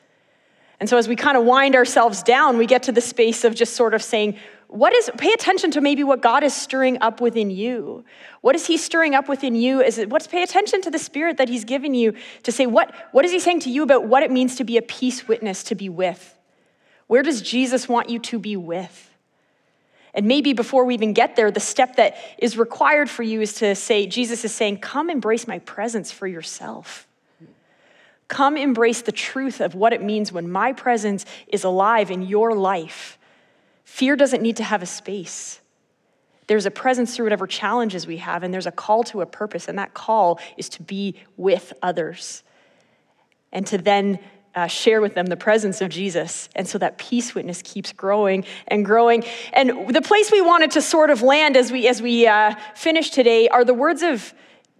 And 0.81 0.89
so, 0.89 0.97
as 0.97 1.09
we 1.09 1.17
kind 1.17 1.37
of 1.37 1.45
wind 1.45 1.77
ourselves 1.77 2.23
down, 2.23 2.59
we 2.59 2.67
get 2.67 2.83
to 2.85 2.93
the 2.93 3.01
space 3.01 3.45
of 3.45 3.55
just 3.55 3.75
sort 3.75 3.95
of 3.95 4.03
saying, 4.03 4.37
what 4.75 4.93
is 4.93 5.09
pay 5.19 5.33
attention 5.33 5.71
to 5.71 5.81
maybe 5.81 6.03
what 6.03 6.21
god 6.21 6.43
is 6.43 6.53
stirring 6.53 6.99
up 7.01 7.21
within 7.21 7.49
you. 7.49 8.05
What 8.41 8.57
is 8.57 8.67
he 8.67 8.77
stirring 8.77 9.15
up 9.15 9.29
within 9.29 9.55
you? 9.55 9.81
Is 9.81 9.99
it 9.99 10.11
what's 10.11 10.27
pay 10.27 10.43
attention 10.43 10.83
to 10.83 10.91
the 10.91 10.99
spirit 10.99 11.37
that 11.37 11.49
he's 11.49 11.65
given 11.65 11.95
you 11.95 12.15
to 12.43 12.51
say 12.51 12.67
what 12.67 12.93
what 13.13 13.25
is 13.25 13.31
he 13.31 13.39
saying 13.39 13.61
to 13.61 13.71
you 13.71 13.85
about 13.85 14.09
what 14.09 14.25
it 14.25 14.33
means 14.33 14.57
to 14.57 14.65
be 14.65 14.77
a 14.77 14.83
peace 14.83 15.29
witness 15.29 15.63
to 15.65 15.77
be 15.77 15.89
with? 15.89 16.37
Where 17.07 17.23
does 17.23 17.41
jesus 17.41 17.89
want 17.89 18.11
you 18.11 18.19
to 18.19 18.39
be 18.41 18.57
with? 18.57 19.11
And 20.13 20.27
maybe 20.27 20.53
before 20.53 20.85
we 20.85 20.95
even 20.95 21.13
get 21.13 21.37
there 21.37 21.53
the 21.53 21.61
step 21.61 21.95
that 21.97 22.17
is 22.39 22.59
required 22.59 23.09
for 23.09 23.23
you 23.23 23.41
is 23.41 23.55
to 23.55 23.77
say 23.77 24.09
jesus 24.09 24.45
is 24.45 24.53
saying 24.53 24.79
come 24.79 25.09
embrace 25.09 25.47
my 25.47 25.61
presence 25.61 26.11
for 26.11 26.27
yourself 26.27 27.07
come 28.29 28.57
embrace 28.57 29.03
the 29.03 29.13
truth 29.13 29.61
of 29.61 29.75
what 29.75 29.93
it 29.93 30.03
means 30.03 30.33
when 30.33 30.51
my 30.51 30.73
presence 30.73 31.25
is 31.49 31.65
alive 31.65 32.11
in 32.11 32.23
your 32.23 32.55
life 32.55 33.19
Fear 33.95 34.17
doesn't 34.17 34.43
need 34.43 34.57
to 34.57 34.65
have 34.65 34.83
a 34.83 34.87
space. 34.87 35.61
There's 36.47 36.67
a 36.67 36.71
presence 36.71 37.15
through 37.15 37.27
whatever 37.27 37.47
challenges 37.47 38.07
we 38.07 38.17
have, 38.17 38.43
and 38.43 38.53
there's 38.53 38.67
a 38.67 38.73
call 38.73 39.05
to 39.05 39.21
a 39.21 39.27
purpose, 39.27 39.69
and 39.69 39.79
that 39.79 39.95
call 39.95 40.41
is 40.57 40.69
to 40.71 40.83
be 40.83 41.15
with 41.37 41.73
others 41.81 42.43
and 43.53 43.67
to 43.69 43.79
then 43.79 44.19
uh, 44.55 44.67
share 44.67 45.01
with 45.01 45.15
them 45.15 45.27
the 45.27 45.37
presence 45.37 45.81
of 45.81 45.91
Jesus. 45.91 46.49
And 46.57 46.67
so 46.67 46.77
that 46.79 46.99
peace 46.99 47.35
witness 47.35 47.63
keeps 47.63 47.93
growing 47.93 48.45
and 48.67 48.85
growing. 48.85 49.25
And 49.53 49.95
the 49.95 50.03
place 50.03 50.33
we 50.33 50.41
wanted 50.41 50.73
to 50.73 50.83
sort 50.83 51.11
of 51.11 51.23
land 51.23 51.57
as 51.57 51.71
we, 51.71 51.87
as 51.87 52.03
we 52.03 52.27
uh, 52.27 52.55
finish 52.75 53.11
today 53.11 53.49
are 53.49 53.65
the 53.65 53.75
words 53.75 54.03
of 54.03 54.35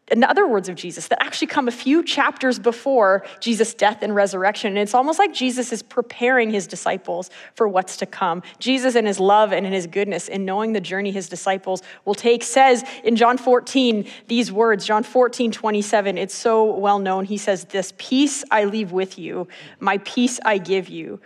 and 0.09 0.23
other 0.23 0.47
words 0.47 0.69
of 0.69 0.75
Jesus 0.75 1.09
that 1.09 1.23
actually 1.23 1.47
come 1.47 1.67
a 1.67 1.73
few 1.73 2.03
chapters 2.03 2.59
before 2.59 3.25
Jesus' 3.41 3.73
death 3.73 4.03
and 4.03 4.15
resurrection. 4.15 4.69
And 4.69 4.79
it's 4.79 4.93
almost 4.93 5.19
like 5.19 5.33
Jesus 5.33 5.73
is 5.73 5.83
preparing 5.83 6.51
his 6.51 6.67
disciples 6.67 7.31
for 7.55 7.67
what's 7.67 7.97
to 7.99 8.07
come. 8.07 8.43
Jesus, 8.59 8.97
in 8.97 9.07
his 9.07 9.19
love 9.19 9.53
and 9.53 9.67
in 9.67 9.73
his 9.73 9.87
goodness, 9.87 10.29
in 10.29 10.45
knowing 10.45 10.75
the 10.75 10.81
journey 10.81 11.11
his 11.11 11.29
disciples 11.29 11.83
will 12.05 12.15
take, 12.15 12.43
says 12.43 12.85
in 13.03 13.17
John 13.17 13.39
14 13.39 14.07
these 14.29 14.53
words, 14.53 14.85
John 14.85 15.05
14, 15.05 15.51
27, 15.51 16.19
it's 16.19 16.35
so 16.35 16.75
well 16.75 16.99
known. 16.99 17.25
He 17.25 17.39
says, 17.39 17.65
This 17.65 17.95
peace 17.97 18.45
I 18.51 18.65
leave 18.65 18.93
with 18.93 19.19
you, 19.19 19.49
my 19.81 19.99
peace 19.99 20.39
I 20.45 20.59
give 20.59 20.89
you. 20.89 21.21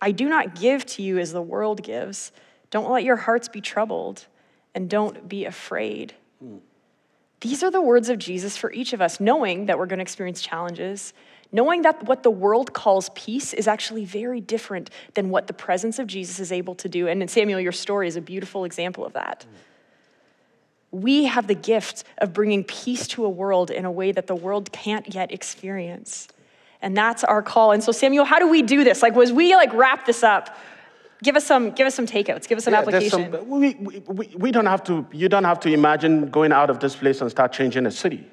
I 0.00 0.10
do 0.10 0.28
not 0.28 0.56
give 0.56 0.84
to 0.86 1.02
you 1.02 1.18
as 1.18 1.32
the 1.32 1.40
world 1.40 1.82
gives. 1.82 2.32
Don't 2.70 2.90
let 2.90 3.04
your 3.04 3.16
hearts 3.16 3.48
be 3.48 3.60
troubled, 3.60 4.26
and 4.74 4.90
don't 4.90 5.28
be 5.28 5.44
afraid. 5.44 6.14
Mm. 6.44 6.58
These 7.44 7.62
are 7.62 7.70
the 7.70 7.82
words 7.82 8.08
of 8.08 8.18
Jesus 8.18 8.56
for 8.56 8.72
each 8.72 8.94
of 8.94 9.02
us, 9.02 9.20
knowing 9.20 9.66
that 9.66 9.76
we're 9.76 9.84
going 9.84 9.98
to 9.98 10.02
experience 10.02 10.40
challenges, 10.40 11.12
knowing 11.52 11.82
that 11.82 12.02
what 12.04 12.22
the 12.22 12.30
world 12.30 12.72
calls 12.72 13.10
peace 13.10 13.52
is 13.52 13.68
actually 13.68 14.06
very 14.06 14.40
different 14.40 14.88
than 15.12 15.28
what 15.28 15.46
the 15.46 15.52
presence 15.52 15.98
of 15.98 16.06
Jesus 16.06 16.40
is 16.40 16.50
able 16.50 16.74
to 16.76 16.88
do. 16.88 17.06
And 17.06 17.30
Samuel, 17.30 17.60
your 17.60 17.70
story 17.70 18.08
is 18.08 18.16
a 18.16 18.22
beautiful 18.22 18.64
example 18.64 19.04
of 19.04 19.12
that. 19.12 19.44
We 20.90 21.24
have 21.24 21.46
the 21.46 21.54
gift 21.54 22.04
of 22.16 22.32
bringing 22.32 22.64
peace 22.64 23.06
to 23.08 23.26
a 23.26 23.28
world 23.28 23.70
in 23.70 23.84
a 23.84 23.92
way 23.92 24.10
that 24.10 24.26
the 24.26 24.34
world 24.34 24.72
can't 24.72 25.14
yet 25.14 25.30
experience. 25.30 26.28
And 26.80 26.96
that's 26.96 27.24
our 27.24 27.42
call. 27.42 27.72
And 27.72 27.84
so, 27.84 27.92
Samuel, 27.92 28.24
how 28.24 28.38
do 28.38 28.48
we 28.48 28.62
do 28.62 28.84
this? 28.84 29.02
Like, 29.02 29.14
was 29.14 29.34
we 29.34 29.54
like 29.54 29.74
wrap 29.74 30.06
this 30.06 30.22
up? 30.22 30.56
Give 31.24 31.36
us 31.36 31.46
some 31.46 31.70
give 31.70 31.86
us 31.86 31.94
some 31.94 32.06
takeouts. 32.06 32.46
Give 32.46 32.58
us 32.58 32.64
some 32.64 32.74
yeah, 32.74 32.80
application 32.80 33.32
some, 33.32 33.48
we, 33.48 33.74
we, 34.18 34.26
we 34.36 34.52
don't 34.52 34.66
have 34.66 34.84
to 34.84 35.06
you 35.12 35.28
don't 35.28 35.44
have 35.44 35.60
to 35.60 35.72
imagine 35.72 36.28
going 36.28 36.52
out 36.52 36.70
of 36.70 36.78
this 36.78 36.94
place 36.94 37.20
and 37.20 37.30
start 37.30 37.52
changing 37.52 37.86
a 37.86 37.90
city. 37.90 38.26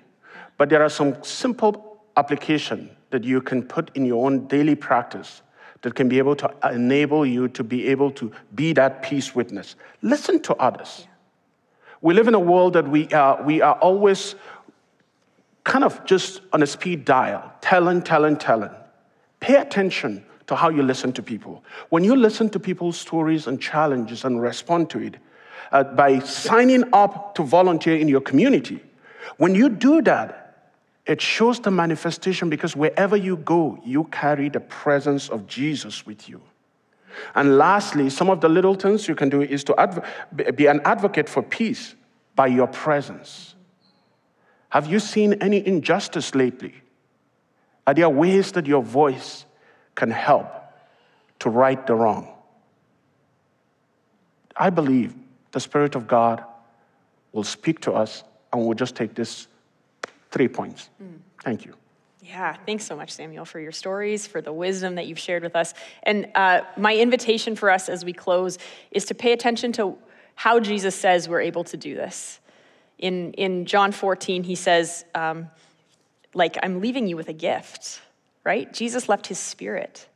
But 0.57 0.69
there 0.69 0.83
are 0.83 0.89
some 0.89 1.23
simple 1.23 1.73
application 2.17 2.89
that 3.09 3.23
you 3.23 3.41
can 3.41 3.63
put 3.63 3.95
in 3.95 4.05
your 4.05 4.25
own 4.25 4.47
daily 4.47 4.75
practice 4.75 5.41
that 5.81 5.95
can 5.95 6.07
be 6.07 6.17
able 6.19 6.35
to 6.35 6.53
enable 6.71 7.25
you 7.25 7.47
to 7.47 7.63
be 7.63 7.87
able 7.87 8.11
to 8.11 8.31
be 8.53 8.73
that 8.73 9.01
peace 9.01 9.33
witness. 9.33 9.75
Listen 10.01 10.39
to 10.43 10.55
others. 10.55 10.91
Yeah. 10.99 11.07
we 12.01 12.13
live 12.13 12.27
in 12.27 12.35
a 12.35 12.39
world 12.39 12.73
that 12.73 12.87
we 12.87 13.07
are, 13.13 13.41
we 13.43 13.61
are 13.61 13.75
always 13.75 14.35
kind 15.63 15.83
of 15.83 16.03
just 16.05 16.41
on 16.53 16.61
a 16.61 16.67
speed 16.67 17.05
dial. 17.05 17.51
Telling 17.61 18.01
telling 18.01 18.37
telling 18.37 18.71
pay 19.39 19.55
attention 19.55 20.23
to 20.47 20.55
how 20.55 20.69
you 20.69 20.83
listen 20.83 21.11
to 21.13 21.23
people. 21.23 21.63
When 21.89 22.03
you 22.03 22.15
listen 22.15 22.49
to 22.51 22.59
people's 22.59 22.97
stories 22.97 23.47
and 23.47 23.61
challenges 23.61 24.25
and 24.25 24.41
respond 24.41 24.89
to 24.91 24.99
it 24.99 25.17
uh, 25.71 25.83
by 25.83 26.19
signing 26.19 26.83
up 26.93 27.35
to 27.35 27.43
volunteer 27.43 27.95
in 27.97 28.07
your 28.07 28.21
community, 28.21 28.83
when 29.37 29.55
you 29.55 29.69
do 29.69 30.01
that, 30.03 30.41
it 31.05 31.21
shows 31.21 31.59
the 31.59 31.71
manifestation 31.71 32.49
because 32.49 32.75
wherever 32.75 33.15
you 33.17 33.37
go, 33.37 33.79
you 33.83 34.05
carry 34.05 34.49
the 34.49 34.59
presence 34.59 35.29
of 35.29 35.47
Jesus 35.47 36.05
with 36.05 36.29
you. 36.29 36.41
And 37.35 37.57
lastly, 37.57 38.09
some 38.09 38.29
of 38.29 38.41
the 38.41 38.49
little 38.49 38.75
things 38.75 39.07
you 39.07 39.15
can 39.15 39.29
do 39.29 39.41
is 39.41 39.63
to 39.65 39.75
adv- 39.79 40.05
be 40.55 40.67
an 40.67 40.81
advocate 40.85 41.27
for 41.27 41.43
peace 41.43 41.95
by 42.35 42.47
your 42.47 42.67
presence. 42.67 43.55
Have 44.69 44.87
you 44.87 44.99
seen 44.99 45.33
any 45.41 45.65
injustice 45.65 46.33
lately? 46.33 46.73
Are 47.85 47.93
there 47.93 48.09
ways 48.09 48.53
that 48.53 48.65
your 48.65 48.81
voice 48.81 49.45
can 49.95 50.11
help 50.11 50.47
to 51.39 51.49
right 51.49 51.85
the 51.87 51.95
wrong. 51.95 52.27
I 54.55 54.69
believe 54.69 55.15
the 55.51 55.59
Spirit 55.59 55.95
of 55.95 56.07
God 56.07 56.43
will 57.31 57.43
speak 57.43 57.79
to 57.81 57.93
us, 57.93 58.23
and 58.51 58.65
we'll 58.65 58.75
just 58.75 58.95
take 58.95 59.15
this 59.15 59.47
three 60.29 60.47
points. 60.47 60.89
Mm. 61.01 61.19
Thank 61.43 61.65
you. 61.65 61.73
Yeah, 62.23 62.55
thanks 62.65 62.85
so 62.85 62.95
much, 62.95 63.09
Samuel, 63.11 63.45
for 63.45 63.59
your 63.59 63.71
stories, 63.71 64.27
for 64.27 64.41
the 64.41 64.53
wisdom 64.53 64.95
that 64.95 65.07
you've 65.07 65.19
shared 65.19 65.41
with 65.41 65.55
us. 65.55 65.73
And 66.03 66.29
uh, 66.35 66.61
my 66.77 66.95
invitation 66.95 67.55
for 67.55 67.71
us 67.71 67.89
as 67.89 68.05
we 68.05 68.13
close 68.13 68.59
is 68.91 69.05
to 69.05 69.15
pay 69.15 69.31
attention 69.31 69.71
to 69.73 69.97
how 70.35 70.59
Jesus 70.59 70.95
says 70.95 71.27
we're 71.27 71.41
able 71.41 71.63
to 71.65 71.77
do 71.77 71.95
this. 71.95 72.39
In, 72.99 73.33
in 73.33 73.65
John 73.65 73.91
14, 73.91 74.43
he 74.43 74.55
says, 74.55 75.03
um, 75.15 75.49
like, 76.35 76.57
I'm 76.61 76.79
leaving 76.79 77.07
you 77.07 77.17
with 77.17 77.29
a 77.29 77.33
gift 77.33 77.99
right? 78.43 78.71
Jesus 78.73 79.07
left 79.09 79.27
his 79.27 79.39
spirit. 79.39 80.07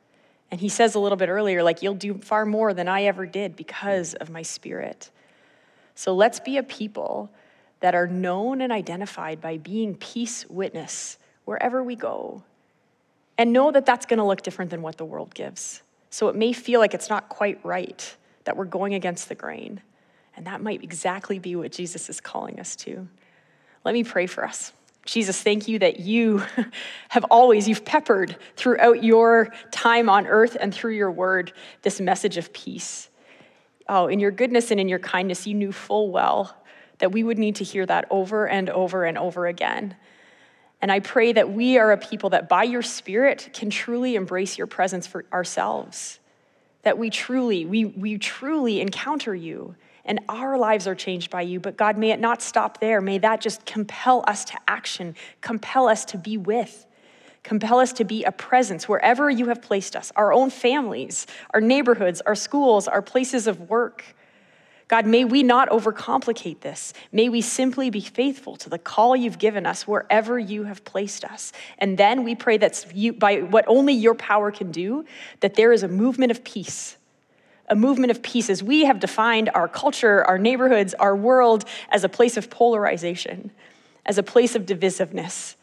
And 0.51 0.61
he 0.61 0.69
says 0.69 0.95
a 0.95 0.99
little 0.99 1.17
bit 1.17 1.29
earlier, 1.29 1.63
like, 1.63 1.81
you'll 1.81 1.95
do 1.95 2.15
far 2.19 2.45
more 2.45 2.73
than 2.73 2.87
I 2.87 3.03
ever 3.03 3.25
did 3.25 3.55
because 3.55 4.13
of 4.13 4.29
my 4.29 4.41
spirit. 4.41 5.09
So 5.95 6.13
let's 6.13 6.39
be 6.39 6.57
a 6.57 6.63
people 6.63 7.31
that 7.79 7.95
are 7.95 8.07
known 8.07 8.61
and 8.61 8.71
identified 8.71 9.41
by 9.41 9.57
being 9.57 9.95
peace 9.95 10.45
witness 10.49 11.17
wherever 11.45 11.83
we 11.83 11.95
go. 11.95 12.43
And 13.37 13.51
know 13.51 13.71
that 13.71 13.85
that's 13.85 14.05
going 14.05 14.19
to 14.19 14.23
look 14.23 14.43
different 14.43 14.71
than 14.71 14.81
what 14.81 14.97
the 14.97 15.05
world 15.05 15.33
gives. 15.33 15.81
So 16.09 16.29
it 16.29 16.35
may 16.35 16.53
feel 16.53 16.79
like 16.79 16.93
it's 16.93 17.09
not 17.09 17.27
quite 17.27 17.59
right, 17.65 18.15
that 18.45 18.55
we're 18.55 18.65
going 18.65 18.93
against 18.93 19.27
the 19.27 19.35
grain. 19.35 19.81
And 20.37 20.47
that 20.47 20.61
might 20.61 20.83
exactly 20.83 21.39
be 21.39 21.55
what 21.55 21.71
Jesus 21.71 22.09
is 22.09 22.21
calling 22.21 22.59
us 22.59 22.75
to. 22.77 23.07
Let 23.83 23.93
me 23.93 24.03
pray 24.03 24.27
for 24.27 24.45
us. 24.45 24.71
Jesus, 25.05 25.41
thank 25.41 25.67
you 25.67 25.79
that 25.79 25.99
you 25.99 26.43
have 27.09 27.23
always, 27.25 27.69
you've 27.69 27.85
peppered 27.85 28.35
throughout 28.55 29.03
your 29.03 29.53
time 29.71 30.09
on 30.09 30.25
earth 30.25 30.57
and 30.59 30.73
through 30.73 30.93
your 30.93 31.11
word 31.11 31.53
this 31.83 32.01
message 32.01 32.37
of 32.37 32.51
peace. 32.51 33.09
Oh, 33.87 34.07
in 34.07 34.19
your 34.19 34.31
goodness 34.31 34.71
and 34.71 34.79
in 34.79 34.89
your 34.89 34.99
kindness, 34.99 35.45
you 35.45 35.53
knew 35.53 35.71
full 35.71 36.11
well 36.11 36.57
that 36.97 37.11
we 37.11 37.23
would 37.23 37.37
need 37.37 37.55
to 37.55 37.63
hear 37.63 37.85
that 37.85 38.05
over 38.09 38.47
and 38.47 38.69
over 38.69 39.05
and 39.05 39.17
over 39.17 39.45
again. 39.45 39.95
And 40.81 40.91
I 40.91 40.99
pray 40.99 41.33
that 41.33 41.51
we 41.51 41.77
are 41.77 41.91
a 41.91 41.97
people 41.97 42.31
that 42.31 42.49
by 42.49 42.63
your 42.63 42.81
spirit 42.81 43.49
can 43.53 43.69
truly 43.69 44.15
embrace 44.15 44.57
your 44.57 44.67
presence 44.67 45.05
for 45.05 45.25
ourselves. 45.31 46.19
That 46.85 46.97
we 46.97 47.09
truly, 47.09 47.65
we, 47.65 47.83
we 47.85 48.17
truly 48.17 48.79
encounter 48.79 49.35
you 49.35 49.75
and 50.05 50.19
our 50.29 50.57
lives 50.57 50.87
are 50.87 50.95
changed 50.95 51.31
by 51.31 51.41
you. 51.41 51.59
But 51.59 51.77
God, 51.77 51.97
may 51.97 52.11
it 52.11 52.19
not 52.19 52.41
stop 52.41 52.79
there. 52.79 53.01
May 53.01 53.17
that 53.17 53.41
just 53.41 53.65
compel 53.65 54.23
us 54.27 54.45
to 54.45 54.53
action, 54.67 55.15
compel 55.41 55.87
us 55.87 56.05
to 56.05 56.17
be 56.17 56.37
with, 56.37 56.85
compel 57.43 57.79
us 57.79 57.91
to 57.93 58.05
be 58.05 58.23
a 58.23 58.31
presence 58.31 58.87
wherever 58.87 59.29
you 59.29 59.47
have 59.47 59.61
placed 59.61 59.95
us, 59.95 60.11
our 60.15 60.31
own 60.31 60.49
families, 60.49 61.27
our 61.53 61.61
neighborhoods, 61.61 62.21
our 62.21 62.35
schools, 62.35 62.87
our 62.87 63.01
places 63.01 63.47
of 63.47 63.69
work. 63.69 64.14
God, 64.87 65.07
may 65.07 65.25
we 65.25 65.41
not 65.41 65.69
overcomplicate 65.69 66.59
this. 66.59 66.93
May 67.11 67.27
we 67.27 67.41
simply 67.41 67.89
be 67.89 68.01
faithful 68.01 68.55
to 68.57 68.69
the 68.69 68.77
call 68.77 69.15
you've 69.15 69.39
given 69.39 69.65
us 69.65 69.87
wherever 69.87 70.37
you 70.37 70.65
have 70.65 70.85
placed 70.85 71.25
us. 71.25 71.51
And 71.79 71.97
then 71.97 72.23
we 72.23 72.35
pray 72.35 72.57
that 72.57 72.85
you, 72.93 73.13
by 73.13 73.37
what 73.37 73.65
only 73.67 73.93
your 73.93 74.13
power 74.13 74.51
can 74.51 74.71
do, 74.71 75.05
that 75.39 75.55
there 75.55 75.73
is 75.73 75.81
a 75.81 75.87
movement 75.87 76.31
of 76.31 76.43
peace 76.43 76.97
a 77.67 77.75
movement 77.75 78.11
of 78.11 78.21
peace 78.21 78.49
as 78.49 78.61
we 78.61 78.85
have 78.85 78.99
defined 78.99 79.49
our 79.53 79.67
culture, 79.67 80.23
our 80.25 80.37
neighborhoods, 80.37 80.93
our 80.95 81.15
world 81.15 81.65
as 81.89 82.03
a 82.03 82.09
place 82.09 82.37
of 82.37 82.49
polarization, 82.49 83.51
as 84.05 84.17
a 84.17 84.23
place 84.23 84.55
of 84.55 84.65
divisiveness. 84.65 85.55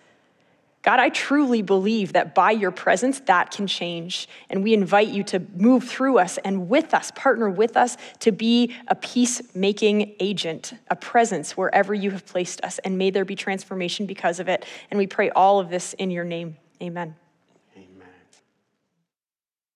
God, 0.82 0.98
I 0.98 1.10
truly 1.10 1.62
believe 1.62 2.14
that 2.14 2.34
by 2.34 2.50
your 2.50 2.72
presence, 2.72 3.20
that 3.20 3.52
can 3.52 3.68
change. 3.68 4.28
And 4.50 4.64
we 4.64 4.74
invite 4.74 5.08
you 5.08 5.22
to 5.24 5.38
move 5.54 5.84
through 5.84 6.18
us 6.18 6.38
and 6.38 6.68
with 6.68 6.92
us, 6.92 7.12
partner 7.14 7.48
with 7.48 7.76
us 7.76 7.96
to 8.20 8.32
be 8.32 8.74
a 8.88 8.96
peacemaking 8.96 10.16
agent, 10.18 10.74
a 10.90 10.96
presence 10.96 11.56
wherever 11.56 11.94
you 11.94 12.10
have 12.10 12.26
placed 12.26 12.62
us. 12.64 12.80
And 12.80 12.98
may 12.98 13.10
there 13.10 13.24
be 13.24 13.36
transformation 13.36 14.06
because 14.06 14.40
of 14.40 14.48
it. 14.48 14.64
And 14.90 14.98
we 14.98 15.06
pray 15.06 15.30
all 15.30 15.60
of 15.60 15.70
this 15.70 15.92
in 15.94 16.10
your 16.10 16.24
name. 16.24 16.56
Amen. 16.82 17.14